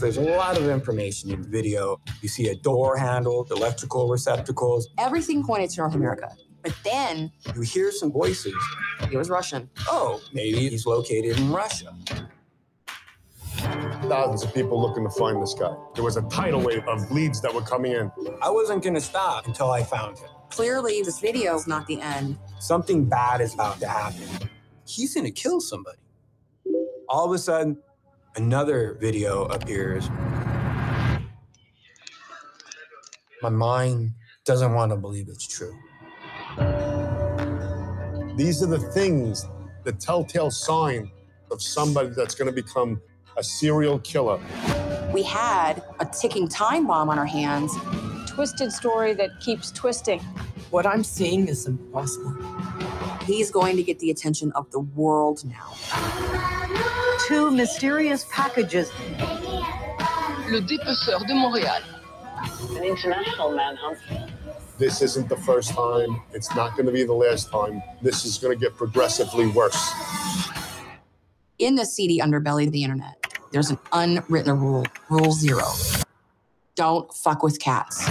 There's 0.00 0.16
a 0.16 0.22
lot 0.22 0.56
of 0.58 0.68
information 0.68 1.30
in 1.30 1.42
the 1.42 1.48
video. 1.48 2.00
You 2.20 2.28
see 2.28 2.48
a 2.48 2.56
door 2.56 2.96
handle, 2.96 3.46
electrical 3.52 4.08
receptacles. 4.08 4.88
Everything 4.98 5.44
pointed 5.46 5.70
to 5.70 5.82
North 5.82 5.94
America. 5.94 6.32
But 6.64 6.74
then 6.82 7.30
You 7.54 7.60
hear 7.60 7.92
some 7.92 8.10
voices. 8.10 8.54
it 9.12 9.16
was 9.16 9.30
Russian. 9.30 9.70
Oh, 9.86 10.20
maybe 10.32 10.68
he's 10.68 10.84
located 10.84 11.38
in 11.38 11.52
Russia. 11.52 11.94
Thousands 14.08 14.44
of 14.44 14.54
people 14.54 14.80
looking 14.80 15.04
to 15.04 15.10
find 15.10 15.42
this 15.42 15.54
guy. 15.54 15.74
There 15.94 16.04
was 16.04 16.16
a 16.16 16.22
tidal 16.22 16.60
wave 16.60 16.86
of 16.88 17.10
leads 17.10 17.40
that 17.42 17.52
were 17.52 17.62
coming 17.62 17.92
in. 17.92 18.10
I 18.42 18.50
wasn't 18.50 18.82
going 18.82 18.94
to 18.94 19.00
stop 19.00 19.46
until 19.46 19.70
I 19.70 19.82
found 19.82 20.18
him. 20.18 20.28
Clearly, 20.50 21.02
this 21.02 21.18
video 21.20 21.54
is 21.56 21.66
not 21.66 21.86
the 21.86 22.00
end. 22.00 22.38
Something 22.60 23.04
bad 23.06 23.40
is 23.40 23.54
about 23.54 23.80
to 23.80 23.88
happen. 23.88 24.48
He's 24.86 25.14
going 25.14 25.24
to 25.26 25.32
kill 25.32 25.60
somebody. 25.60 25.98
All 27.08 27.26
of 27.26 27.32
a 27.32 27.38
sudden, 27.38 27.78
another 28.36 28.96
video 29.00 29.44
appears. 29.44 30.08
My 33.42 33.50
mind 33.50 34.12
doesn't 34.44 34.72
want 34.72 34.92
to 34.92 34.96
believe 34.96 35.28
it's 35.28 35.46
true. 35.46 35.76
These 38.36 38.62
are 38.62 38.66
the 38.66 38.78
things, 38.78 39.46
the 39.84 39.92
telltale 39.92 40.50
sign 40.50 41.10
of 41.50 41.62
somebody 41.62 42.10
that's 42.10 42.34
going 42.34 42.46
to 42.46 42.52
become 42.52 43.00
a 43.36 43.44
serial 43.44 43.98
killer. 44.00 44.40
We 45.12 45.22
had 45.22 45.82
a 46.00 46.06
ticking 46.06 46.48
time 46.48 46.86
bomb 46.86 47.08
on 47.10 47.18
our 47.18 47.26
hands. 47.26 47.72
Twisted 48.28 48.72
story 48.72 49.14
that 49.14 49.40
keeps 49.40 49.70
twisting. 49.72 50.20
What 50.70 50.86
I'm 50.86 51.04
seeing 51.04 51.48
is 51.48 51.66
impossible. 51.66 52.36
He's 53.24 53.50
going 53.50 53.76
to 53.76 53.82
get 53.82 53.98
the 53.98 54.10
attention 54.10 54.52
of 54.52 54.70
the 54.70 54.80
world 54.80 55.44
now. 55.44 55.74
Two 57.26 57.50
mysterious 57.50 58.26
packages. 58.30 58.90
Le 60.48 60.60
dépeceur 60.60 61.26
de 61.26 61.34
Montréal. 61.34 61.82
An 62.76 62.84
international 62.84 63.52
manhunt. 63.52 63.98
This 64.78 65.00
isn't 65.00 65.28
the 65.28 65.36
first 65.38 65.70
time. 65.70 66.20
It's 66.32 66.54
not 66.54 66.76
going 66.76 66.86
to 66.86 66.92
be 66.92 67.04
the 67.04 67.14
last 67.14 67.50
time. 67.50 67.82
This 68.02 68.24
is 68.24 68.38
going 68.38 68.56
to 68.56 68.62
get 68.62 68.76
progressively 68.76 69.46
worse. 69.46 69.92
In 71.58 71.74
the 71.74 71.86
seedy 71.86 72.18
underbelly 72.18 72.66
of 72.66 72.72
the 72.72 72.84
internet, 72.84 73.25
there's 73.52 73.70
an 73.70 73.78
unwritten 73.92 74.58
rule, 74.58 74.84
rule 75.08 75.32
zero. 75.32 75.66
Don't 76.74 77.12
fuck 77.12 77.42
with 77.42 77.58
cats. 77.58 78.06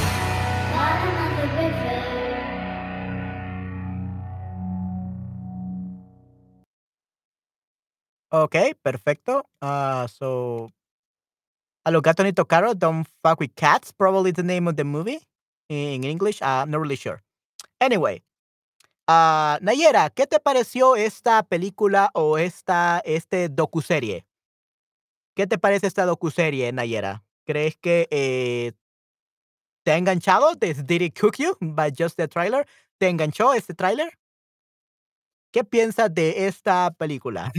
Okay, 8.31 8.73
perfecto. 8.83 9.43
Uh, 9.61 10.07
so, 10.07 10.69
a 11.85 11.91
los 11.91 12.01
gatos 12.01 12.25
ni 12.25 12.33
don't 12.33 13.07
fuck 13.23 13.39
with 13.39 13.55
cats, 13.55 13.93
probably 13.93 14.31
the 14.31 14.43
name 14.43 14.67
of 14.67 14.75
the 14.75 14.83
movie 14.83 15.21
in 15.69 16.03
English. 16.03 16.41
Uh, 16.41 16.63
I'm 16.63 16.71
not 16.71 16.81
really 16.81 16.97
sure. 16.97 17.21
Anyway, 17.79 18.21
uh, 19.07 19.57
Nayera, 19.61 20.09
¿qué 20.09 20.27
te 20.27 20.39
pareció 20.39 20.95
esta 20.97 21.43
película 21.43 22.09
o 22.13 22.37
esta 22.37 23.01
este 23.05 23.47
docuserie? 23.47 24.25
¿Qué 25.35 25.47
te 25.47 25.57
parece 25.57 25.87
esta 25.87 26.05
docuserie, 26.05 26.71
Nayera? 26.71 27.25
¿Crees 27.45 27.75
que 27.77 28.07
eh, 28.09 28.71
te 29.83 29.91
ha 29.91 29.97
enganchado? 29.97 30.55
Did 30.55 31.01
it 31.01 31.19
cook 31.19 31.35
you 31.37 31.57
by 31.59 31.91
just 31.95 32.15
the 32.15 32.27
trailer? 32.29 32.65
¿Te 32.97 33.09
enganchó 33.09 33.53
este 33.53 33.73
trailer? 33.73 34.17
¿Qué 35.51 35.65
piensas 35.65 36.13
de 36.13 36.47
esta 36.47 36.91
película? 36.97 37.51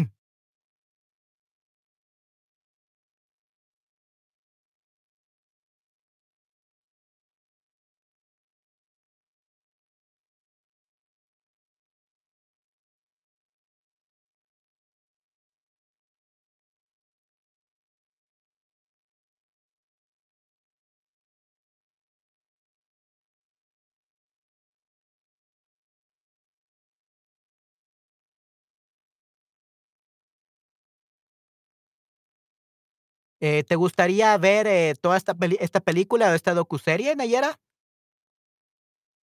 Eh, 33.48 33.62
¿Te 33.62 33.76
gustaría 33.76 34.36
ver 34.38 34.66
eh, 34.66 34.96
toda 35.00 35.16
esta, 35.16 35.32
peli 35.32 35.56
esta 35.60 35.78
película 35.78 36.30
o 36.30 36.34
esta 36.34 36.52
docuserie, 36.52 37.14
Nayera? 37.14 37.60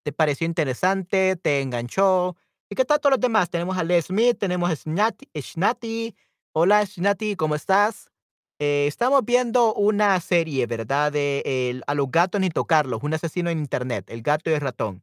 ¿Te 0.04 0.10
pareció 0.10 0.46
interesante? 0.46 1.36
¿Te 1.36 1.60
enganchó? 1.60 2.34
¿Y 2.70 2.76
qué 2.76 2.86
tal 2.86 2.98
todos 2.98 3.10
los 3.10 3.20
demás? 3.20 3.50
Tenemos 3.50 3.76
a 3.76 3.84
Les 3.84 4.06
Smith, 4.06 4.38
tenemos 4.38 4.70
a 4.70 4.74
Snati, 4.74 5.28
Snati. 5.38 6.16
Hola, 6.52 6.86
Snati, 6.86 7.36
¿cómo 7.36 7.56
estás? 7.56 8.10
Eh, 8.58 8.86
estamos 8.86 9.22
viendo 9.22 9.74
una 9.74 10.18
serie, 10.20 10.64
¿verdad? 10.64 11.12
De 11.12 11.42
el, 11.44 11.82
A 11.86 11.94
los 11.94 12.10
gatos 12.10 12.40
ni 12.40 12.48
tocarlos, 12.48 13.02
un 13.02 13.12
asesino 13.12 13.50
en 13.50 13.58
internet, 13.58 14.08
el 14.08 14.22
gato 14.22 14.48
y 14.48 14.54
el 14.54 14.62
ratón. 14.62 15.02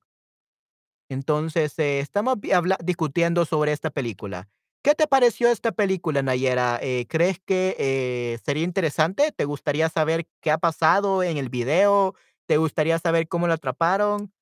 Entonces, 1.07 1.77
eh, 1.77 1.99
estamos 1.99 2.37
discutiendo 2.83 3.45
sobre 3.45 3.73
esta 3.73 3.91
película. 3.91 4.49
¿Qué 4.83 4.95
te 4.95 5.07
pareció 5.07 5.49
esta 5.49 5.71
película, 5.71 6.21
Nayera? 6.23 6.77
Eh, 6.81 7.05
¿Crees 7.07 7.39
que 7.39 7.75
eh, 7.79 8.37
sería 8.45 8.63
interesante? 8.65 9.31
¿Te 9.31 9.45
gustaría 9.45 9.87
saber 9.87 10.27
qué 10.41 10.51
ha 10.51 10.57
pasado 10.57 11.23
en 11.23 11.37
el 11.37 11.47
video? 11.47 12.15
¿Te 12.47 12.57
gustaría 12.57 12.99
saber 12.99 13.29
cómo 13.29 13.47
lo 13.47 13.53
atraparon? 13.53 14.33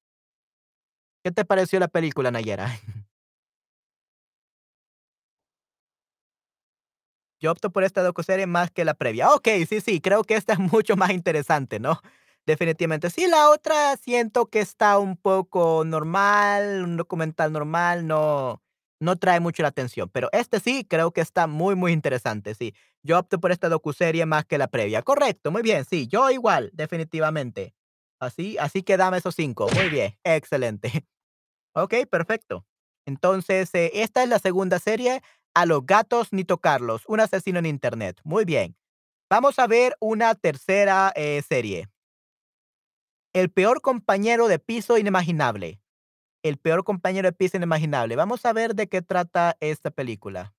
¿Qué 1.23 1.31
te 1.31 1.45
pareció 1.45 1.79
la 1.79 1.87
película, 1.87 2.31
Nayera? 2.31 2.67
Yo 7.39 7.51
opto 7.51 7.71
por 7.71 7.83
esta 7.83 8.01
docuserie 8.03 8.45
más 8.47 8.71
que 8.71 8.85
la 8.85 8.93
previa. 8.93 9.31
Ok, 9.33 9.47
sí, 9.67 9.81
sí, 9.81 10.01
creo 10.01 10.23
que 10.23 10.35
esta 10.35 10.53
es 10.53 10.59
mucho 10.59 10.95
más 10.95 11.11
interesante, 11.11 11.79
¿no? 11.79 11.99
Definitivamente. 12.45 13.09
Sí, 13.09 13.27
la 13.27 13.49
otra 13.49 13.95
siento 13.97 14.47
que 14.47 14.59
está 14.59 14.97
un 14.97 15.17
poco 15.17 15.83
normal, 15.85 16.83
un 16.83 16.97
documental 16.97 17.51
normal, 17.51 18.07
no, 18.07 18.61
no 19.01 19.17
trae 19.17 19.39
mucho 19.39 19.63
la 19.63 19.69
atención, 19.69 20.09
pero 20.09 20.29
este 20.31 20.59
sí 20.59 20.85
creo 20.87 21.11
que 21.11 21.21
está 21.21 21.47
muy, 21.47 21.75
muy 21.75 21.91
interesante, 21.91 22.53
sí. 22.55 22.73
Yo 23.03 23.17
opto 23.19 23.39
por 23.39 23.51
esta 23.51 23.67
docuserie 23.67 24.25
más 24.27 24.45
que 24.45 24.59
la 24.59 24.67
previa. 24.67 25.01
Correcto, 25.01 25.51
muy 25.51 25.63
bien, 25.63 25.85
sí, 25.85 26.07
yo 26.07 26.29
igual, 26.29 26.69
definitivamente. 26.73 27.73
Así, 28.19 28.57
así 28.59 28.83
que 28.83 28.97
dame 28.97 29.17
esos 29.17 29.35
cinco. 29.35 29.67
Muy 29.75 29.89
bien, 29.89 30.17
excelente. 30.23 30.91
Ok, 31.73 31.93
perfecto. 32.09 32.65
Entonces, 33.05 33.73
eh, 33.75 33.91
esta 33.93 34.23
es 34.23 34.27
la 34.29 34.39
segunda 34.39 34.77
serie, 34.77 35.21
A 35.53 35.65
los 35.65 35.85
gatos 35.85 36.33
ni 36.33 36.43
tocarlos, 36.43 37.03
un 37.07 37.21
asesino 37.21 37.59
en 37.59 37.65
Internet. 37.65 38.19
Muy 38.25 38.43
bien. 38.43 38.75
Vamos 39.29 39.57
a 39.57 39.67
ver 39.67 39.95
una 40.01 40.35
tercera 40.35 41.13
eh, 41.15 41.41
serie. 41.47 41.87
El 43.33 43.49
peor 43.49 43.79
compañero 43.79 44.49
de 44.49 44.59
piso 44.59 44.97
inimaginable. 44.97 45.80
El 46.43 46.57
peor 46.57 46.83
compañero 46.83 47.27
de 47.27 47.33
piso 47.33 47.57
inimaginable. 47.57 48.15
Vamos 48.15 48.45
a 48.45 48.53
ver 48.53 48.73
de 48.75 48.87
qué 48.87 49.01
trata 49.01 49.57
esta 49.59 49.91
película. 49.91 50.53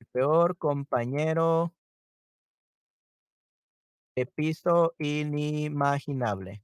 El 0.00 0.06
peor 0.12 0.56
compañero 0.56 1.72
de 4.16 4.26
piso 4.26 4.92
inimaginable. 4.98 6.62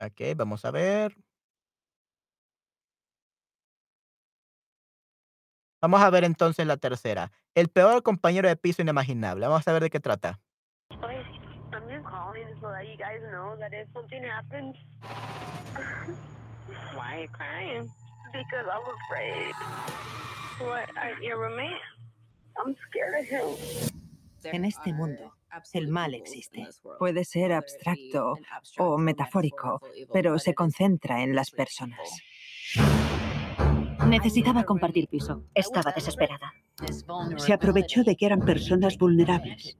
Ok, 0.00 0.20
vamos 0.36 0.64
a 0.64 0.70
ver. 0.70 1.14
Vamos 5.80 6.02
a 6.02 6.10
ver 6.10 6.24
entonces 6.24 6.66
la 6.66 6.76
tercera. 6.76 7.32
El 7.54 7.68
peor 7.68 8.02
compañero 8.02 8.48
de 8.48 8.56
piso 8.56 8.82
inimaginable. 8.82 9.46
Vamos 9.46 9.66
a 9.66 9.72
ver 9.72 9.82
de 9.82 9.90
qué 9.90 10.00
trata. 10.00 10.38
I'm 11.72 11.88
just 11.88 12.04
calling 12.04 12.48
so 12.60 12.68
that 12.68 12.84
you 12.84 12.96
guys 12.96 13.20
know 13.30 13.56
that 13.58 13.72
if 13.72 13.86
something 13.94 14.22
happens, 14.24 14.76
why 16.94 17.14
are 17.14 17.22
you 17.22 17.28
crying? 17.28 17.88
Because 18.32 18.66
I'm 18.66 18.82
afraid. 18.98 19.54
What? 20.60 20.90
Are 20.96 21.22
your 21.22 21.38
roommate? 21.38 21.80
I'm 22.58 22.76
scared 22.88 23.20
of 23.20 23.26
him. 23.26 23.56
En 24.42 24.64
este 24.64 24.92
mundo, 24.92 25.34
el 25.72 25.88
mal 25.88 26.14
existe. 26.14 26.66
Puede 26.98 27.24
ser 27.24 27.52
abstracto 27.52 28.36
o 28.78 28.98
metafórico, 28.98 29.80
pero 30.12 30.38
se 30.38 30.54
concentra 30.54 31.22
en 31.22 31.34
las 31.34 31.50
personas. 31.50 31.98
Necesitaba 34.10 34.64
compartir 34.64 35.06
piso. 35.06 35.44
Estaba 35.54 35.92
desesperada. 35.92 36.52
Se 37.36 37.52
aprovechó 37.52 38.02
de 38.02 38.16
que 38.16 38.26
eran 38.26 38.40
personas 38.40 38.98
vulnerables. 38.98 39.76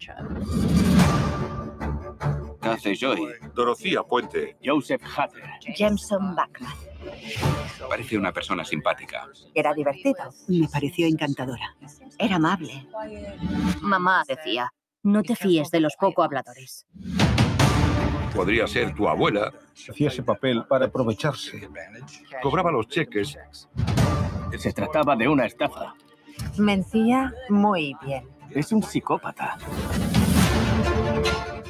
¿Qué 2.63 2.69
hace 2.69 2.95
Joy? 2.95 3.27
Dorocía 3.55 4.05
Puente. 4.05 4.57
Joseph 4.65 5.03
Hatter. 5.17 5.43
Jameson 5.77 6.37
Bachman. 6.37 6.73
Parece 7.89 8.17
una 8.17 8.33
persona 8.33 8.65
simpática. 8.65 9.27
Era 9.53 9.75
divertido. 9.75 10.33
Me 10.47 10.69
pareció 10.69 11.09
encantadora. 11.09 11.77
Era 12.17 12.37
amable. 12.37 12.87
Mamá 13.81 14.23
decía, 14.29 14.73
no 15.03 15.25
te 15.25 15.35
fíes 15.35 15.73
de 15.73 15.81
los 15.81 15.97
poco 15.99 16.23
habladores. 16.23 16.87
Podría 18.35 18.67
ser 18.67 18.95
tu 18.95 19.09
abuela. 19.09 19.53
Hacía 19.89 20.09
ese 20.09 20.23
papel 20.23 20.65
para 20.65 20.87
aprovecharse. 20.87 21.69
Cobraba 22.43 22.71
los 22.71 22.89
cheques. 22.89 23.39
Se 24.59 24.73
trataba 24.73 25.17
de 25.17 25.29
una 25.29 25.47
estafa. 25.47 25.95
Mentía 26.57 27.33
muy 27.49 27.95
bien. 28.05 28.25
Es 28.51 28.73
un 28.73 28.83
psicópata. 28.83 29.59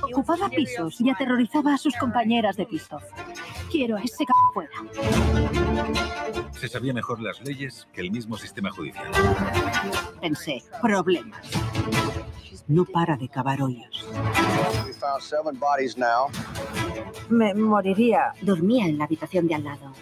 Ocupaba 0.02 0.48
pisos 0.48 1.00
y 1.00 1.10
aterrorizaba 1.10 1.74
a 1.74 1.78
sus 1.78 1.94
compañeras 1.96 2.56
de 2.56 2.66
piso. 2.66 2.98
Quiero 3.70 3.96
a 3.96 4.00
ese 4.00 4.24
c 4.24 4.32
fuera. 4.52 4.70
Se 6.52 6.68
sabía 6.68 6.92
mejor 6.92 7.20
las 7.20 7.40
leyes 7.42 7.86
que 7.92 8.00
el 8.00 8.10
mismo 8.10 8.36
sistema 8.36 8.70
judicial. 8.70 9.06
Pensé, 10.20 10.62
problemas. 10.82 11.40
No 12.70 12.84
para 12.84 13.16
de 13.16 13.28
cavar 13.28 13.60
hoyos. 13.62 14.06
Me 17.28 17.52
moriría. 17.52 18.32
Dormía 18.42 18.86
en 18.86 18.96
la 18.96 19.06
habitación 19.06 19.48
de 19.48 19.56
al 19.56 19.64
lado. 19.64 19.92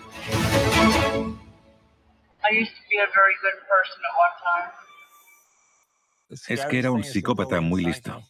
Es 6.29 6.67
que 6.67 6.79
era 6.79 6.91
un 6.91 7.03
psicópata 7.05 7.59
muy 7.63 7.87
listo. 7.87 8.23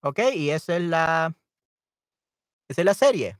Ok, 0.00 0.20
y 0.32 0.48
esa 0.50 0.76
es 0.76 0.82
la. 0.82 1.34
Es 2.78 2.84
la 2.84 2.94
serie. 2.94 3.38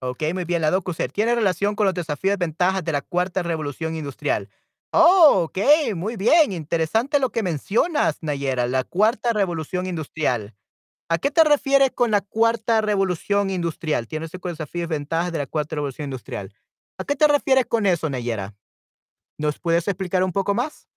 Ok, 0.00 0.22
muy 0.32 0.44
bien, 0.44 0.62
la 0.62 0.70
docuserie. 0.70 1.12
Tiene 1.12 1.34
relación 1.34 1.74
con 1.74 1.84
los 1.86 1.94
desafíos 1.94 2.34
y 2.34 2.38
ventajas 2.38 2.84
de 2.84 2.92
la 2.92 3.02
cuarta 3.02 3.42
revolución 3.42 3.96
industrial. 3.96 4.48
Oh, 4.92 5.42
ok, 5.44 5.58
muy 5.96 6.16
bien. 6.16 6.52
Interesante 6.52 7.18
lo 7.18 7.30
que 7.30 7.42
mencionas, 7.42 8.18
Nayera, 8.22 8.66
la 8.68 8.84
cuarta 8.84 9.32
revolución 9.32 9.86
industrial. 9.86 10.54
¿A 11.10 11.18
qué 11.18 11.30
te 11.30 11.44
refieres 11.44 11.92
con 11.92 12.10
la 12.12 12.22
cuarta 12.22 12.80
revolución 12.82 13.50
industrial? 13.50 14.08
Tiene 14.08 14.26
los 14.32 14.42
desafíos 14.58 14.84
y 14.84 14.88
ventajas 14.88 15.32
de 15.32 15.38
la 15.38 15.46
cuarta 15.46 15.76
revolución 15.76 16.06
industrial. 16.06 16.54
¿A 16.98 17.04
qué 17.04 17.16
te 17.16 17.28
refieres 17.28 17.66
con 17.66 17.86
eso, 17.86 18.10
Nayera? 18.10 18.56
¿Nos 19.38 19.58
puedes 19.60 19.88
explicar 19.88 20.24
un 20.24 20.32
poco 20.32 20.54
más? 20.54 20.88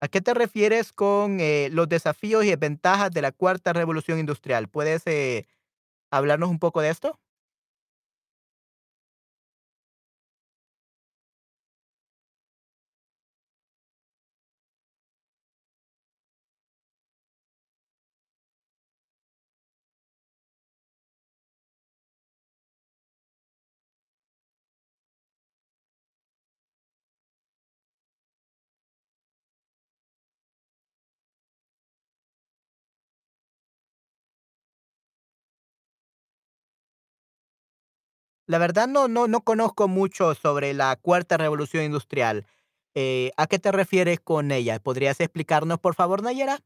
¿A 0.00 0.08
qué 0.08 0.20
te 0.20 0.32
refieres 0.34 0.92
con 0.92 1.40
eh, 1.40 1.68
los 1.72 1.88
desafíos 1.88 2.44
y 2.44 2.54
ventajas 2.56 3.10
de 3.10 3.22
la 3.22 3.32
cuarta 3.32 3.72
revolución 3.72 4.18
industrial? 4.20 4.68
¿Puedes 4.68 5.02
eh, 5.06 5.46
hablarnos 6.12 6.50
un 6.50 6.58
poco 6.60 6.80
de 6.82 6.90
esto? 6.90 7.20
La 38.48 38.58
verdad 38.58 38.88
no 38.88 39.06
no 39.08 39.28
no 39.28 39.42
conozco 39.42 39.86
mucho 39.88 40.34
sobre 40.34 40.72
la 40.74 40.96
cuarta 40.96 41.36
revolución 41.36 41.84
industrial. 41.84 42.46
Eh, 42.94 43.30
¿a 43.36 43.46
qué 43.46 43.58
te 43.58 43.70
refieres 43.72 44.20
con 44.20 44.50
ella? 44.50 44.80
¿Podrías 44.80 45.20
explicarnos, 45.20 45.78
por 45.78 45.94
favor, 45.94 46.22
Nayera? 46.22 46.58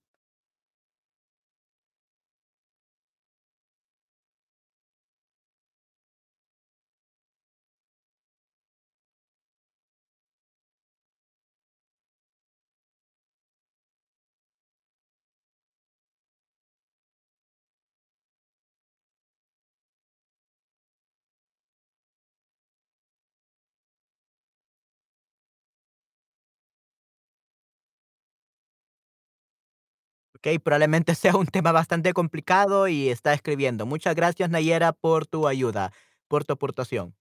Okey, 30.43 30.59
probablemente 30.59 31.15
sea 31.15 31.37
un 31.37 31.47
tema 31.47 31.73
bastante 31.73 32.13
complicado 32.13 32.89
y 32.89 33.09
está 33.11 33.33
escribiendo. 33.33 33.87
Muchas 33.87 34.15
gracias, 34.15 34.51
Nayera, 34.51 34.93
por 34.93 35.27
tu 35.27 35.47
ayuda, 35.49 35.93
por 36.29 36.45
tu 36.45 36.53
aportación. 36.55 37.15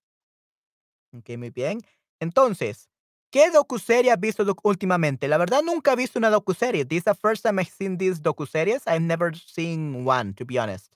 Okey, 1.14 1.38
muy 1.38 1.50
bien. 1.50 1.80
Entonces, 2.20 2.90
¿qué 3.32 3.50
docuserie 3.52 4.12
has 4.12 4.20
visto 4.20 4.44
últimamente? 4.64 5.28
La 5.28 5.38
verdad 5.38 5.62
nunca 5.64 5.94
he 5.94 5.96
visto 5.96 6.20
una 6.20 6.30
docuserie. 6.30 6.86
This 6.86 7.00
is 7.00 7.04
the 7.06 7.16
first 7.16 7.44
time 7.44 7.62
I've 7.62 7.70
seen 7.72 7.98
these 7.98 8.22
docuseries. 8.22 8.84
I've 8.88 9.02
never 9.02 9.36
seen 9.36 10.06
one, 10.08 10.34
to 10.36 10.46
be 10.46 10.58
honest. 10.60 10.94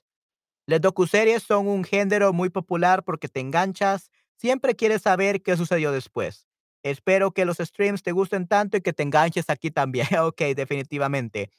Las 0.66 0.80
docuseries 0.82 1.42
son 1.44 1.68
un 1.68 1.84
género 1.84 2.32
muy 2.32 2.50
popular 2.50 3.04
porque 3.04 3.28
te 3.28 3.40
enganchas, 3.40 4.10
siempre 4.36 4.76
quieres 4.76 5.02
saber 5.02 5.42
qué 5.42 5.56
sucedió 5.56 5.92
después. 5.92 6.46
Espero 6.84 7.32
que 7.32 7.44
los 7.46 7.58
streams 7.58 8.02
te 8.02 8.12
gusten 8.12 8.48
tanto 8.48 8.76
y 8.78 8.82
que 8.82 8.92
te 8.94 9.02
enganches 9.04 9.50
aquí 9.50 9.70
también. 9.70 10.06
Okey, 10.20 10.54
definitivamente. 10.54 11.50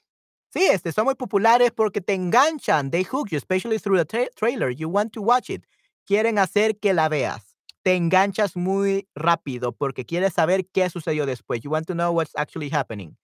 Sí, 0.54 0.66
este, 0.72 0.92
son 0.92 1.06
muy 1.06 1.16
populares 1.16 1.72
porque 1.72 2.02
te 2.02 2.14
enganchan. 2.14 2.90
They 2.90 3.04
hook 3.04 3.30
you, 3.30 3.38
especially 3.38 3.80
through 3.80 3.98
the 3.98 4.06
tra 4.06 4.28
trailer. 4.36 4.72
You 4.72 4.90
want 4.90 5.14
to 5.14 5.22
watch 5.22 5.50
it. 5.50 5.64
Quieren 6.06 6.40
hacer 6.40 6.78
que 6.80 6.94
la 6.94 7.10
veas. 7.10 7.56
Te 7.84 7.96
enganchas 7.96 8.56
muy 8.56 9.08
rápido 9.16 9.72
porque 9.74 10.06
quieres 10.06 10.34
saber 10.34 10.66
qué 10.68 10.90
sucedió 10.90 11.26
después. 11.26 11.62
You 11.62 11.72
want 11.72 11.88
to 11.88 11.94
know 11.94 12.12
what's 12.12 12.32
actually 12.36 12.70
happening. 12.70 13.18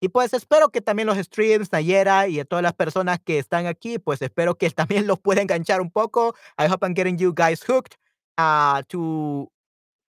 Y 0.00 0.08
pues 0.08 0.32
espero 0.32 0.68
que 0.70 0.80
también 0.80 1.06
los 1.06 1.18
streams, 1.18 1.72
Nayera 1.72 2.28
y 2.28 2.38
a 2.40 2.44
todas 2.44 2.62
las 2.62 2.74
personas 2.74 3.18
que 3.20 3.38
están 3.38 3.66
aquí, 3.66 3.98
pues 3.98 4.22
espero 4.22 4.54
que 4.56 4.70
también 4.70 5.06
los 5.06 5.18
pueda 5.18 5.42
enganchar 5.42 5.80
un 5.80 5.90
poco. 5.90 6.34
I 6.58 6.66
hope 6.66 6.84
I'm 6.86 6.94
getting 6.94 7.18
you 7.18 7.32
guys 7.34 7.62
hooked 7.62 7.96
uh, 8.38 8.82
to 8.88 9.50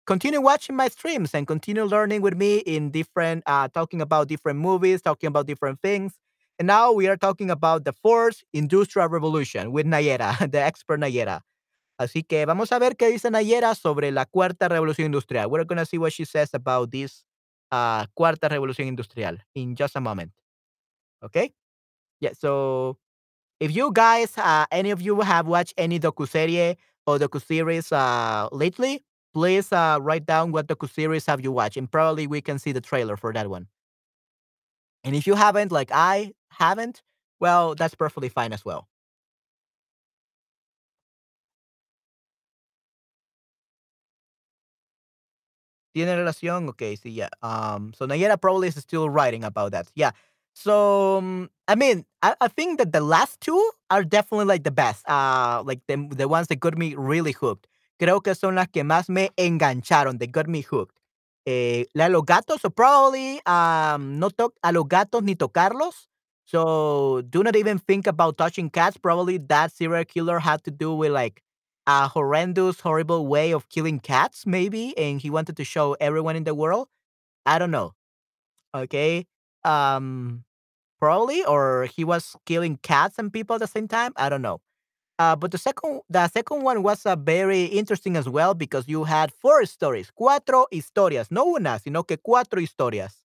continue 0.07 0.41
watching 0.41 0.77
my 0.77 0.89
streams 0.89 1.35
and 1.35 1.47
continue 1.47 1.85
learning 1.85 2.23
with 2.23 2.35
me 2.37 2.59
in 2.67 2.91
different, 2.91 3.43
uh, 3.47 3.69
talking 3.69 4.01
about 4.01 4.29
different 4.29 4.59
movies, 4.61 5.03
talking 5.03 5.29
about 5.29 5.47
different 5.47 5.81
things. 5.83 6.15
And 6.59 6.67
now 6.67 6.93
we 6.93 7.09
are 7.09 7.17
talking 7.17 7.51
about 7.51 7.85
the 7.85 7.93
fourth 7.93 8.43
industrial 8.53 9.09
revolution 9.09 9.73
with 9.73 9.87
Nayera, 9.87 10.39
the 10.51 10.61
expert 10.61 11.01
Nayera. 11.01 11.41
Así 12.01 12.27
que 12.27 12.45
vamos 12.45 12.73
a 12.73 12.79
ver 12.79 12.97
qué 12.97 13.09
dice 13.11 13.31
Nayera 13.31 13.75
sobre 13.75 14.11
la 14.11 14.25
cuarta 14.25 14.69
revolución 14.69 15.07
industrial. 15.07 15.51
We're 15.51 15.65
going 15.65 15.79
to 15.79 15.87
see 15.87 15.99
what 15.99 16.13
she 16.13 16.25
says 16.25 16.51
about 16.53 16.91
this 16.91 17.25
uh, 17.71 18.07
cuarta 18.15 18.49
revolución 18.49 18.87
industrial 18.89 19.39
in 19.55 19.75
just 19.77 19.97
a 19.97 20.01
moment. 20.01 20.33
Okay? 21.23 21.53
Yeah, 22.21 22.33
so 22.39 22.99
if 23.61 23.75
you 23.75 23.93
guys, 23.93 24.37
uh, 24.39 24.67
any 24.71 24.91
of 24.91 25.01
you 25.01 25.21
have 25.21 25.47
watched 25.47 25.75
any 25.77 25.99
docuserie 25.99 26.77
or 27.07 27.19
docuseries 27.19 27.93
uh, 27.93 28.49
lately, 28.53 29.05
please 29.33 29.73
uh, 29.73 29.99
write 30.01 30.27
down 30.27 30.53
what 30.53 30.67
docuseries 30.67 31.27
have 31.27 31.41
you 31.43 31.53
watched, 31.53 31.77
and 31.77 31.91
probably 31.91 32.27
we 32.27 32.41
can 32.41 32.59
see 32.59 32.73
the 32.73 32.81
trailer 32.81 33.17
for 33.17 33.33
that 33.33 33.49
one. 33.51 33.67
And 35.05 35.15
if 35.15 35.27
you 35.27 35.35
haven't, 35.35 35.71
like 35.73 35.91
I 35.93 36.33
haven't, 36.51 37.03
well, 37.41 37.75
that's 37.75 37.95
perfectly 37.95 38.29
fine 38.29 38.53
as 38.53 38.65
well. 38.65 38.89
¿Tiene 45.95 46.17
relación? 46.17 46.69
Okay, 46.71 46.97
sí, 46.97 47.15
yeah. 47.15 47.29
Um, 47.43 47.93
so 47.95 48.07
Nayera 48.07 48.41
probably 48.41 48.69
is 48.69 48.75
still 48.77 49.09
writing 49.09 49.45
about 49.45 49.73
that. 49.73 49.87
Yeah. 49.95 50.11
So, 50.53 51.19
um, 51.19 51.51
I 51.69 51.77
mean, 51.77 52.05
I, 52.23 52.35
I 52.41 52.49
think 52.49 52.79
that 52.79 52.93
the 52.93 53.01
last 53.01 53.41
two 53.41 53.71
are 53.91 54.03
definitely 54.05 54.47
like 54.47 54.65
the 54.65 54.71
best. 54.73 55.09
Uh, 55.09 55.63
like 55.65 55.81
the, 55.87 56.09
the 56.11 56.27
ones 56.29 56.49
that 56.49 56.57
got 56.61 56.77
me 56.77 56.95
really 56.97 57.33
hooked. 57.33 57.67
Creo 58.01 58.23
que 58.23 58.35
son 58.35 58.57
las 58.57 58.67
que 58.73 58.83
más 58.83 59.09
me 59.09 59.31
engancharon. 59.39 60.19
They 60.19 60.27
got 60.27 60.49
me 60.49 60.63
hooked. 60.63 60.97
Eh, 61.47 61.87
la 61.93 62.05
de 62.05 62.11
los 62.11 62.25
gatos, 62.25 62.61
so 62.63 62.71
probably 62.71 63.41
um, 63.47 64.19
no 64.19 64.31
to 64.31 64.53
a 64.63 64.73
los 64.73 64.85
gatos 64.89 65.23
ni 65.23 65.35
tocarlos. 65.37 66.09
So 66.47 67.23
do 67.29 67.43
not 67.43 67.57
even 67.57 67.79
think 67.79 68.07
about 68.07 68.39
touching 68.39 68.71
cats. 68.71 68.97
Probably 68.97 69.39
that 69.39 69.73
serial 69.73 70.05
killer 70.05 70.39
had 70.39 70.63
to 70.65 70.71
do 70.71 70.95
with 70.95 71.13
like 71.13 71.43
a 71.87 72.09
horrendous, 72.09 72.81
horrible 72.81 73.27
way 73.27 73.53
of 73.53 73.69
killing 73.69 73.99
cats, 74.01 74.47
maybe, 74.47 74.97
and 74.97 75.21
he 75.21 75.29
wanted 75.31 75.57
to 75.59 75.65
show 75.65 75.95
everyone 76.01 76.37
in 76.37 76.45
the 76.45 76.55
world. 76.55 76.89
I 77.47 77.59
don't 77.59 77.71
know. 77.71 77.95
Okay. 78.75 79.27
Um, 79.65 80.45
probably, 81.01 81.45
or 81.45 81.87
he 81.87 82.05
was 82.05 82.37
killing 82.47 82.79
cats 82.83 83.19
and 83.19 83.33
people 83.33 83.57
at 83.57 83.61
the 83.61 83.67
same 83.69 83.89
time. 83.89 84.13
I 84.17 84.29
don't 84.29 84.43
know. 84.43 84.61
Uh, 85.19 85.37
but 85.37 85.53
the 85.53 85.59
second, 85.59 86.01
the 86.11 86.27
second 86.29 86.63
one 86.63 86.83
was 86.83 87.07
uh, 87.07 87.15
very 87.15 87.65
interesting 87.67 88.17
as 88.17 88.29
well 88.29 88.53
because 88.53 88.89
you 88.89 89.05
had 89.05 89.33
four 89.33 89.65
stories, 89.65 90.11
cuatro 90.11 90.67
historias, 90.73 91.31
no 91.31 91.45
una, 91.45 91.79
sino 91.79 92.03
que 92.03 92.17
cuatro 92.19 92.61
historias. 92.61 93.23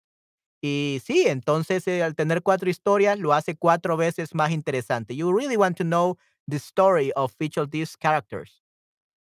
Y 0.62 1.02
sí, 1.06 1.26
entonces 1.28 1.88
eh, 1.88 2.04
al 2.04 2.16
tener 2.16 2.44
cuatro 2.44 2.70
historias 2.70 3.20
lo 3.20 3.34
hace 3.34 3.56
cuatro 3.58 3.98
veces 3.98 4.36
más 4.36 4.52
interesante. 4.52 5.16
You 5.16 5.32
really 5.34 5.58
want 5.58 5.78
to 5.78 5.84
know 5.86 6.18
the 6.48 6.60
story 6.60 7.12
of 7.16 7.34
each 7.40 7.58
of 7.58 7.72
these 7.72 7.96
characters. 7.98 8.62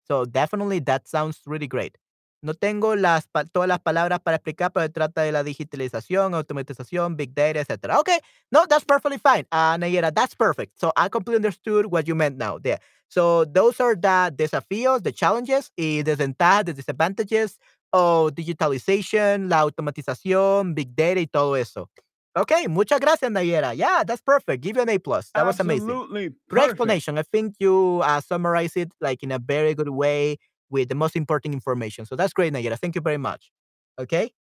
So 0.09 0.25
definitely 0.27 0.81
that 0.81 1.09
sounds 1.09 1.43
really 1.47 1.69
great. 1.69 1.99
No 2.43 2.55
tengo 2.55 2.95
las 2.97 3.29
todas 3.53 3.69
las 3.69 3.81
palabras 3.81 4.21
para 4.21 4.37
explicar, 4.37 4.73
pero 4.73 4.91
trata 4.91 5.23
de 5.23 5.33
la 5.33 5.43
digitalización, 5.43 6.35
automatización, 6.35 7.17
big 7.17 7.35
data, 7.35 7.61
etc. 7.61 7.97
Okay, 7.99 8.19
no, 8.51 8.67
that's 8.69 8.85
perfectly 8.85 9.19
fine. 9.19 9.47
Uh, 9.51 9.77
Nayera, 9.79 10.13
that's 10.13 10.35
perfect. 10.35 10.79
So 10.79 10.93
I 10.97 11.09
completely 11.09 11.39
understood 11.39 11.87
what 11.87 12.07
you 12.07 12.15
meant 12.15 12.37
now. 12.37 12.59
There. 12.59 12.79
So 13.09 13.45
those 13.45 13.81
are 13.81 13.95
the 13.95 14.33
desafíos, 14.37 15.03
the 15.03 15.13
challenges 15.13 15.71
y 15.77 16.03
desventajas, 16.03 16.67
the 16.67 16.73
disadvantages 16.75 17.59
of 17.93 18.35
digitalization, 18.35 19.49
la 19.49 19.61
automatización, 19.63 20.75
big 20.75 20.95
data 20.95 21.21
y 21.21 21.27
todo 21.27 21.55
eso. 21.55 21.89
Okay, 22.37 22.69
muchas 22.69 23.01
gracias, 23.01 23.31
Nayera. 23.31 23.75
Yeah, 23.75 24.05
that's 24.05 24.21
perfect. 24.21 24.63
Give 24.63 24.77
you 24.77 24.83
an 24.83 24.91
A 24.91 24.99
plus. 24.99 25.31
That 25.35 25.47
was 25.47 25.59
amazing. 25.59 25.89
Absolutely 25.89 26.29
Great 26.29 26.37
perfect. 26.51 26.71
explanation. 26.73 27.19
I 27.19 27.23
think 27.23 27.55
you 27.59 28.03
uh, 28.05 28.21
summarized 28.21 28.77
it 28.77 28.93
like 29.01 29.23
in 29.23 29.33
a 29.33 29.39
very 29.39 29.75
good 29.75 29.89
way 29.89 30.37
with 30.71 30.89
the 30.89 30.95
most 30.95 31.17
important 31.17 31.55
information. 31.55 32.07
So 32.07 32.17
that's 32.17 32.33
great, 32.33 32.53
Nayera. 32.53 32.79
Thank 32.79 32.95
you 32.95 33.01
very 33.01 33.19
much. 33.19 33.51
Okay, 33.99 34.33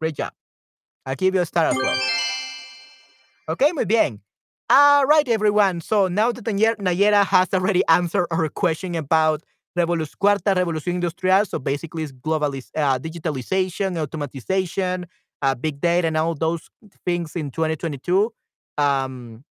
great 0.00 0.14
job. 0.16 0.32
I'll 1.06 1.14
give 1.16 1.34
you 1.34 1.40
a 1.40 1.46
star 1.46 1.66
as 1.66 1.76
well. 1.76 1.98
Okay, 3.48 3.72
muy 3.72 3.84
bien. 3.84 4.20
All 4.68 5.04
right, 5.06 5.26
everyone. 5.28 5.80
So 5.80 6.06
now 6.06 6.30
that 6.30 6.44
Nayer- 6.44 6.76
Nayera 6.76 7.24
has 7.26 7.48
already 7.52 7.82
answered 7.88 8.26
our 8.30 8.48
question 8.48 8.94
about 8.94 9.42
revolu- 9.76 10.16
cuarta 10.18 10.54
revolución 10.54 10.94
industrial, 10.94 11.44
so 11.46 11.58
basically 11.58 12.04
it's 12.04 12.12
globalis- 12.12 12.70
uh, 12.76 12.98
digitalization, 12.98 13.96
automatization, 13.98 15.06
uh, 15.42 15.54
big 15.56 15.80
data, 15.80 16.06
and 16.06 16.16
all 16.16 16.34
those 16.34 16.70
things 17.04 17.34
in 17.34 17.50
2022. 17.50 18.32
Um, 18.78 19.42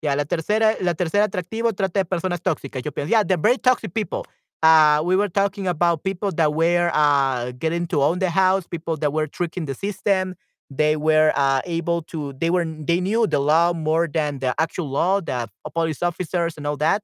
yeah, 0.00 0.14
la 0.14 0.24
tercera, 0.24 0.76
la 0.80 0.94
tercera 0.94 1.24
atractivo 1.24 1.72
trata 1.74 2.00
de 2.00 2.04
personas 2.04 2.40
tóxicas. 2.40 2.82
Yo 2.84 2.92
pienso, 2.92 3.10
yeah, 3.10 3.24
they're 3.24 3.36
very 3.36 3.58
toxic 3.58 3.92
people. 3.92 4.24
Uh, 4.62 5.00
we 5.04 5.14
were 5.14 5.28
talking 5.28 5.68
about 5.68 6.02
people 6.02 6.32
that 6.32 6.52
were 6.54 6.90
uh, 6.92 7.52
getting 7.52 7.86
to 7.86 8.02
own 8.02 8.18
the 8.18 8.30
house, 8.30 8.66
people 8.66 8.96
that 8.96 9.12
were 9.12 9.26
tricking 9.26 9.66
the 9.66 9.74
system. 9.74 10.34
They 10.70 10.96
were 10.96 11.32
uh, 11.36 11.62
able 11.64 12.02
to, 12.12 12.32
they 12.34 12.50
were, 12.50 12.64
they 12.64 13.00
knew 13.00 13.26
the 13.26 13.38
law 13.38 13.72
more 13.72 14.08
than 14.08 14.40
the 14.40 14.54
actual 14.60 14.90
law, 14.90 15.20
the 15.20 15.48
police 15.74 16.02
officers 16.02 16.56
and 16.56 16.66
all 16.66 16.76
that. 16.78 17.02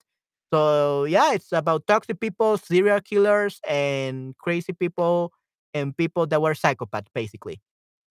So 0.53 1.05
yeah, 1.05 1.33
it's 1.33 1.53
about 1.53 1.87
toxic 1.87 2.21
people, 2.21 2.59
serial 2.59 3.01
killers, 3.01 3.61
and 3.69 4.37
crazy 4.39 4.73
people, 4.73 5.33
and 5.73 5.97
people 5.97 6.27
that 6.27 6.41
were 6.43 6.55
psychopaths, 6.55 7.09
basically. 7.15 7.61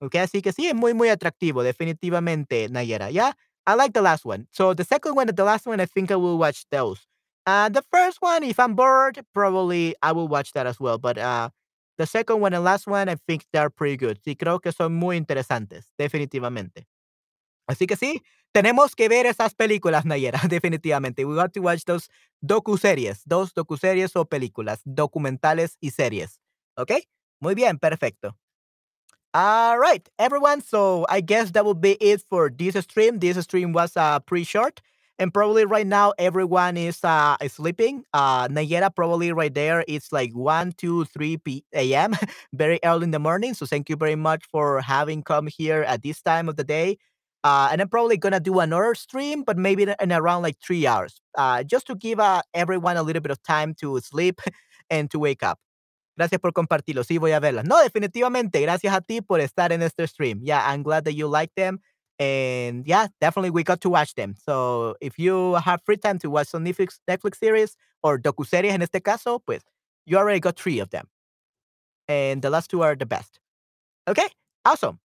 Okay, 0.01 0.19
así 0.19 0.41
que 0.41 0.51
sí, 0.51 0.67
es 0.67 0.75
muy, 0.75 0.93
muy 0.93 1.09
atractivo, 1.09 1.63
definitivamente, 1.63 2.69
Nayera. 2.69 3.09
Yeah, 3.11 3.33
I 3.65 3.75
like 3.75 3.93
the 3.93 4.01
last 4.01 4.25
one. 4.25 4.47
So 4.51 4.73
the 4.73 4.83
second 4.83 5.15
one 5.15 5.29
and 5.29 5.37
the 5.37 5.45
last 5.45 5.65
one, 5.65 5.79
I 5.79 5.85
think 5.85 6.11
I 6.11 6.17
will 6.17 6.37
watch 6.37 6.65
those. 6.71 6.99
Uh, 7.45 7.69
the 7.69 7.83
first 7.91 8.21
one, 8.21 8.43
if 8.43 8.59
I'm 8.59 8.75
bored, 8.75 9.19
probably 9.33 9.95
I 10.01 10.11
will 10.13 10.27
watch 10.27 10.53
that 10.53 10.65
as 10.65 10.79
well. 10.79 10.97
But 10.97 11.17
uh, 11.17 11.49
the 11.97 12.05
second 12.05 12.39
one 12.39 12.53
and 12.53 12.63
last 12.63 12.87
one, 12.87 13.09
I 13.09 13.15
think 13.15 13.45
they're 13.51 13.69
pretty 13.69 13.97
good. 13.97 14.19
Sí, 14.25 14.35
creo 14.35 14.61
que 14.61 14.71
son 14.71 14.93
muy 14.95 15.17
interesantes, 15.17 15.89
definitivamente. 15.97 16.85
Así 17.69 17.87
que 17.87 17.95
sí, 17.95 18.21
tenemos 18.53 18.95
que 18.95 19.09
ver 19.09 19.25
esas 19.25 19.53
películas, 19.55 20.05
Nayera, 20.05 20.39
definitivamente. 20.49 21.25
We 21.25 21.35
got 21.35 21.53
to 21.53 21.61
watch 21.61 21.83
those 21.85 22.09
docu 22.41 22.77
docuseries, 22.77 23.23
dos 23.25 23.53
docuseries 23.53 24.15
o 24.15 24.25
películas, 24.25 24.81
documentales 24.85 25.77
y 25.81 25.91
series. 25.91 26.39
¿Ok? 26.77 26.91
Muy 27.39 27.55
bien, 27.55 27.77
perfecto. 27.77 28.37
All 29.33 29.79
right, 29.79 30.07
everyone. 30.19 30.61
So 30.61 31.05
I 31.09 31.19
guess 31.21 31.51
that 31.53 31.65
will 31.65 31.73
be 31.73 31.97
it 31.99 32.23
for 32.29 32.51
this 32.51 32.75
stream. 32.75 33.19
This 33.19 33.37
stream 33.37 33.73
was 33.73 33.97
uh, 33.97 34.19
pretty 34.19 34.45
short. 34.45 34.79
And 35.19 35.33
probably 35.33 35.65
right 35.65 35.85
now 35.85 36.13
everyone 36.17 36.75
is 36.75 37.03
uh, 37.03 37.37
sleeping. 37.47 38.03
Uh, 38.13 38.47
Nayera 38.47 38.93
probably 38.93 39.31
right 39.31 39.53
there. 39.53 39.85
It's 39.87 40.11
like 40.11 40.31
1, 40.33 40.73
2, 40.77 41.05
3 41.05 41.37
p- 41.37 41.63
a.m. 41.73 42.13
very 42.53 42.79
early 42.83 43.05
in 43.05 43.11
the 43.11 43.19
morning. 43.19 43.53
So 43.53 43.65
thank 43.65 43.89
you 43.89 43.95
very 43.95 44.15
much 44.15 44.43
for 44.51 44.81
having 44.81 45.21
come 45.23 45.47
here 45.47 45.83
at 45.83 46.01
this 46.03 46.21
time 46.21 46.49
of 46.49 46.55
the 46.57 46.63
day. 46.63 46.97
Uh, 47.43 47.69
and 47.71 47.81
I'm 47.81 47.89
probably 47.89 48.17
gonna 48.17 48.39
do 48.39 48.59
another 48.59 48.95
stream, 48.95 49.43
but 49.43 49.57
maybe 49.57 49.83
in, 49.99 50.11
around 50.13 50.43
like 50.43 50.57
three 50.65 50.87
hours, 50.87 51.19
uh, 51.37 51.63
just 51.63 51.87
to 51.87 51.95
give 51.95 52.19
uh, 52.19 52.41
everyone 52.53 52.95
a 52.97 53.03
little 53.03 53.21
bit 53.21 53.31
of 53.31 53.43
time 53.43 53.73
to 53.81 53.99
sleep 53.99 54.39
and 54.89 55.11
to 55.11 55.19
wake 55.19 55.43
up. 55.43 55.59
Gracias 56.17 56.39
por 56.39 56.53
compartirlo. 56.53 57.03
Sí, 57.03 57.17
voy 57.17 57.31
a 57.31 57.39
verlas. 57.39 57.65
No, 57.65 57.81
definitivamente. 57.81 58.61
Gracias 58.61 58.93
a 58.93 59.01
ti 59.01 59.21
por 59.21 59.39
estar 59.39 59.71
en 59.71 59.81
este 59.81 60.07
stream. 60.07 60.41
Yeah, 60.43 60.63
I'm 60.67 60.83
glad 60.83 61.05
that 61.05 61.13
you 61.13 61.27
like 61.27 61.51
them. 61.55 61.79
And 62.19 62.85
yeah, 62.87 63.07
definitely 63.19 63.49
we 63.49 63.63
got 63.63 63.81
to 63.81 63.89
watch 63.89 64.15
them. 64.15 64.35
So 64.45 64.95
if 65.01 65.17
you 65.19 65.55
have 65.55 65.81
free 65.85 65.97
time 65.97 66.19
to 66.19 66.29
watch 66.29 66.47
some 66.47 66.63
Netflix, 66.65 66.99
Netflix 67.09 67.37
series 67.37 67.75
or 68.03 68.19
docuseries 68.19 68.71
en 68.71 68.81
este 68.81 69.01
caso, 69.03 69.39
pues 69.39 69.61
you 70.05 70.17
already 70.17 70.39
got 70.39 70.57
three 70.57 70.79
of 70.79 70.89
them. 70.91 71.07
And 72.07 72.41
the 72.41 72.49
last 72.49 72.69
two 72.69 72.81
are 72.81 72.95
the 72.95 73.05
best. 73.05 73.39
Okay, 74.07 74.27
awesome. 74.65 74.99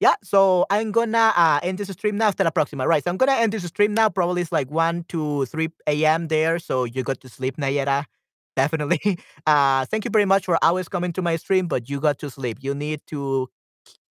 Yeah, 0.00 0.14
so 0.24 0.66
I'm 0.70 0.92
gonna 0.92 1.32
uh, 1.36 1.60
end 1.62 1.78
this 1.78 1.88
stream 1.90 2.18
now. 2.18 2.26
Hasta 2.26 2.44
la 2.44 2.50
próxima. 2.50 2.86
Right, 2.86 3.04
so 3.04 3.10
I'm 3.10 3.16
gonna 3.18 3.32
end 3.32 3.52
this 3.52 3.64
stream 3.64 3.94
now. 3.94 4.10
Probably 4.10 4.42
it's 4.42 4.52
like 4.52 4.70
1 4.70 5.04
to 5.08 5.46
3 5.46 6.04
a.m. 6.06 6.28
there. 6.28 6.58
So 6.58 6.84
you 6.84 7.02
got 7.04 7.20
to 7.22 7.28
sleep, 7.28 7.56
Nayera. 7.58 8.06
Definitely. 8.56 9.18
Uh, 9.46 9.86
thank 9.86 10.04
you 10.04 10.10
very 10.10 10.24
much 10.26 10.46
for 10.46 10.58
always 10.62 10.88
coming 10.88 11.12
to 11.14 11.22
my 11.22 11.36
stream, 11.36 11.68
but 11.68 11.88
you 11.90 12.00
got 12.00 12.18
to 12.20 12.30
sleep. 12.30 12.58
You 12.60 12.74
need 12.74 13.00
to 13.08 13.48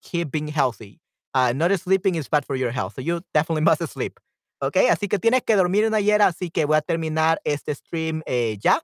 keep 0.03 0.31
being 0.31 0.49
healthy. 0.49 0.99
Uh, 1.35 1.51
not 1.53 1.77
sleeping 1.77 2.15
is 2.15 2.29
bad 2.29 2.45
for 2.45 2.55
your 2.55 2.71
health. 2.71 2.95
So 2.95 3.01
you 3.01 3.21
definitely 3.33 3.61
must 3.69 3.85
sleep. 3.89 4.19
Okay, 4.63 4.87
así 4.87 5.09
que 5.09 5.19
tienes 5.19 5.43
que 5.43 5.55
dormir 5.57 5.89
Nayera. 5.91 6.27
Así 6.27 6.49
que 6.49 6.65
voy 6.65 6.77
a 6.77 6.81
terminar 6.81 7.39
este 7.43 7.75
stream 7.75 8.23
eh, 8.25 8.57
ya. 8.57 8.79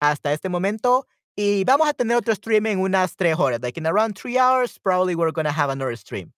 Hasta 0.00 0.32
este 0.32 0.48
momento. 0.48 1.04
Y 1.36 1.64
vamos 1.64 1.88
a 1.88 1.92
tener 1.92 2.16
otro 2.16 2.34
stream 2.34 2.66
en 2.66 2.78
unas 2.78 3.16
tres 3.16 3.36
horas. 3.36 3.60
Like 3.60 3.76
in 3.76 3.86
around 3.86 4.14
three 4.14 4.38
hours, 4.38 4.78
probably 4.78 5.16
we're 5.16 5.32
going 5.32 5.46
to 5.46 5.52
have 5.52 5.68
another 5.68 5.96
stream. 5.96 6.32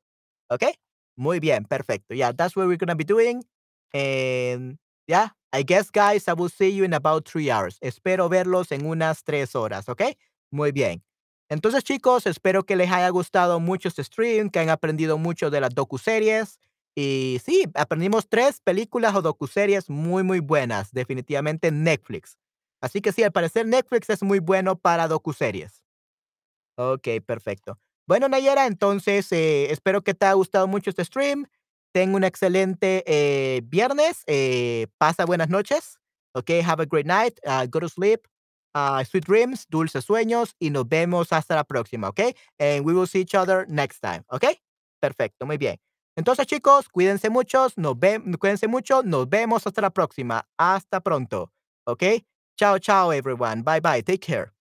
Okay? 0.51 0.75
Muy 1.17 1.39
bien, 1.39 1.65
perfecto. 1.65 2.15
Yeah, 2.15 2.33
that's 2.33 2.57
what 2.57 2.67
we're 2.67 2.79
going 2.79 2.89
to 2.89 2.97
be 2.97 3.05
doing. 3.05 3.45
And 3.93 4.79
yeah, 5.07 5.29
I 5.53 5.63
guess, 5.63 5.91
guys, 5.91 6.29
I 6.29 6.33
will 6.33 6.49
see 6.49 6.71
you 6.71 6.85
in 6.85 6.95
about 6.95 7.29
three 7.29 7.51
hours. 7.51 7.79
Espero 7.83 8.31
verlos 8.31 8.73
en 8.73 8.87
unas 8.87 9.23
tres 9.23 9.55
horas, 9.55 9.89
¿ok? 9.89 10.17
Muy 10.51 10.71
bien. 10.71 11.03
Entonces, 11.53 11.85
chicos, 11.85 12.27
espero 12.27 12.65
que 12.65 12.77
les 12.77 12.91
haya 12.91 13.11
gustado 13.11 13.61
mucho 13.61 13.89
este 13.89 14.03
stream, 14.03 14.49
que 14.49 14.59
han 14.59 14.71
aprendido 14.71 15.19
mucho 15.19 15.51
de 15.51 15.61
las 15.61 15.75
docuseries. 15.75 16.59
Y 16.95 17.43
sí, 17.45 17.65
aprendimos 17.75 18.27
tres 18.27 18.63
películas 18.63 19.15
o 19.15 19.21
docuseries 19.21 19.91
muy, 19.91 20.23
muy 20.23 20.41
buenas, 20.41 20.93
definitivamente 20.93 21.69
en 21.69 21.85
Netflix. 21.85 22.39
Así 22.81 23.03
que 23.03 23.13
sí, 23.13 23.23
al 23.23 23.33
parecer 23.33 23.67
Netflix 23.67 24.09
es 24.09 24.23
muy 24.23 24.39
bueno 24.39 24.77
para 24.77 25.09
docuseries. 25.09 25.85
Ok, 26.77 27.09
perfecto. 27.27 27.79
Bueno, 28.07 28.31
Nayera, 28.31 28.67
entonces 28.67 29.31
eh, 29.31 29.71
espero 29.71 30.01
que 30.03 30.15
te 30.15 30.25
haya 30.25 30.33
gustado 30.33 30.67
mucho 30.67 30.89
este 30.89 31.05
stream. 31.05 31.45
Ten 31.93 32.15
un 32.15 32.25
excelente 32.25 33.05
eh, 33.07 33.61
viernes. 33.65 34.23
Eh, 34.27 34.87
pasa 34.97 35.27
buenas 35.27 35.51
noches. 35.51 35.99
Ok, 36.33 36.49
have 36.65 36.83
a 36.83 36.87
great 36.87 37.07
night. 37.07 37.39
Uh, 37.45 37.67
go 37.69 37.79
to 37.79 37.91
sleep. 37.91 38.27
Sweet 38.75 39.25
dreams, 39.27 39.67
dulces 39.69 40.05
sueños. 40.05 40.55
Y 40.59 40.71
nos 40.71 40.89
vemos 40.89 41.33
hasta 41.33 41.55
la 41.55 41.65
próxima. 41.65 42.09
Ok, 42.09 42.21
and 42.59 42.85
we 42.85 42.93
will 42.93 43.07
see 43.07 43.21
each 43.21 43.35
other 43.35 43.67
next 43.69 44.01
time. 44.01 44.25
Ok, 44.29 44.45
perfecto, 45.01 45.47
muy 45.47 45.59
bien. 45.59 45.79
Entonces, 46.17 46.47
chicos, 46.47 46.89
cuídense 46.89 47.31
mucho. 47.31 47.69
Nos 47.77 47.97
cuídense 48.39 48.69
mucho. 48.69 49.03
Nos 49.03 49.29
vemos 49.29 49.67
hasta 49.67 49.81
la 49.81 49.91
próxima. 49.91 50.47
Hasta 50.59 51.01
pronto. 51.01 51.53
Ok, 51.87 52.03
chao, 52.57 52.79
chao, 52.79 53.13
everyone. 53.13 53.63
Bye, 53.63 53.81
bye. 53.81 54.03
Take 54.03 54.21
care. 54.21 54.53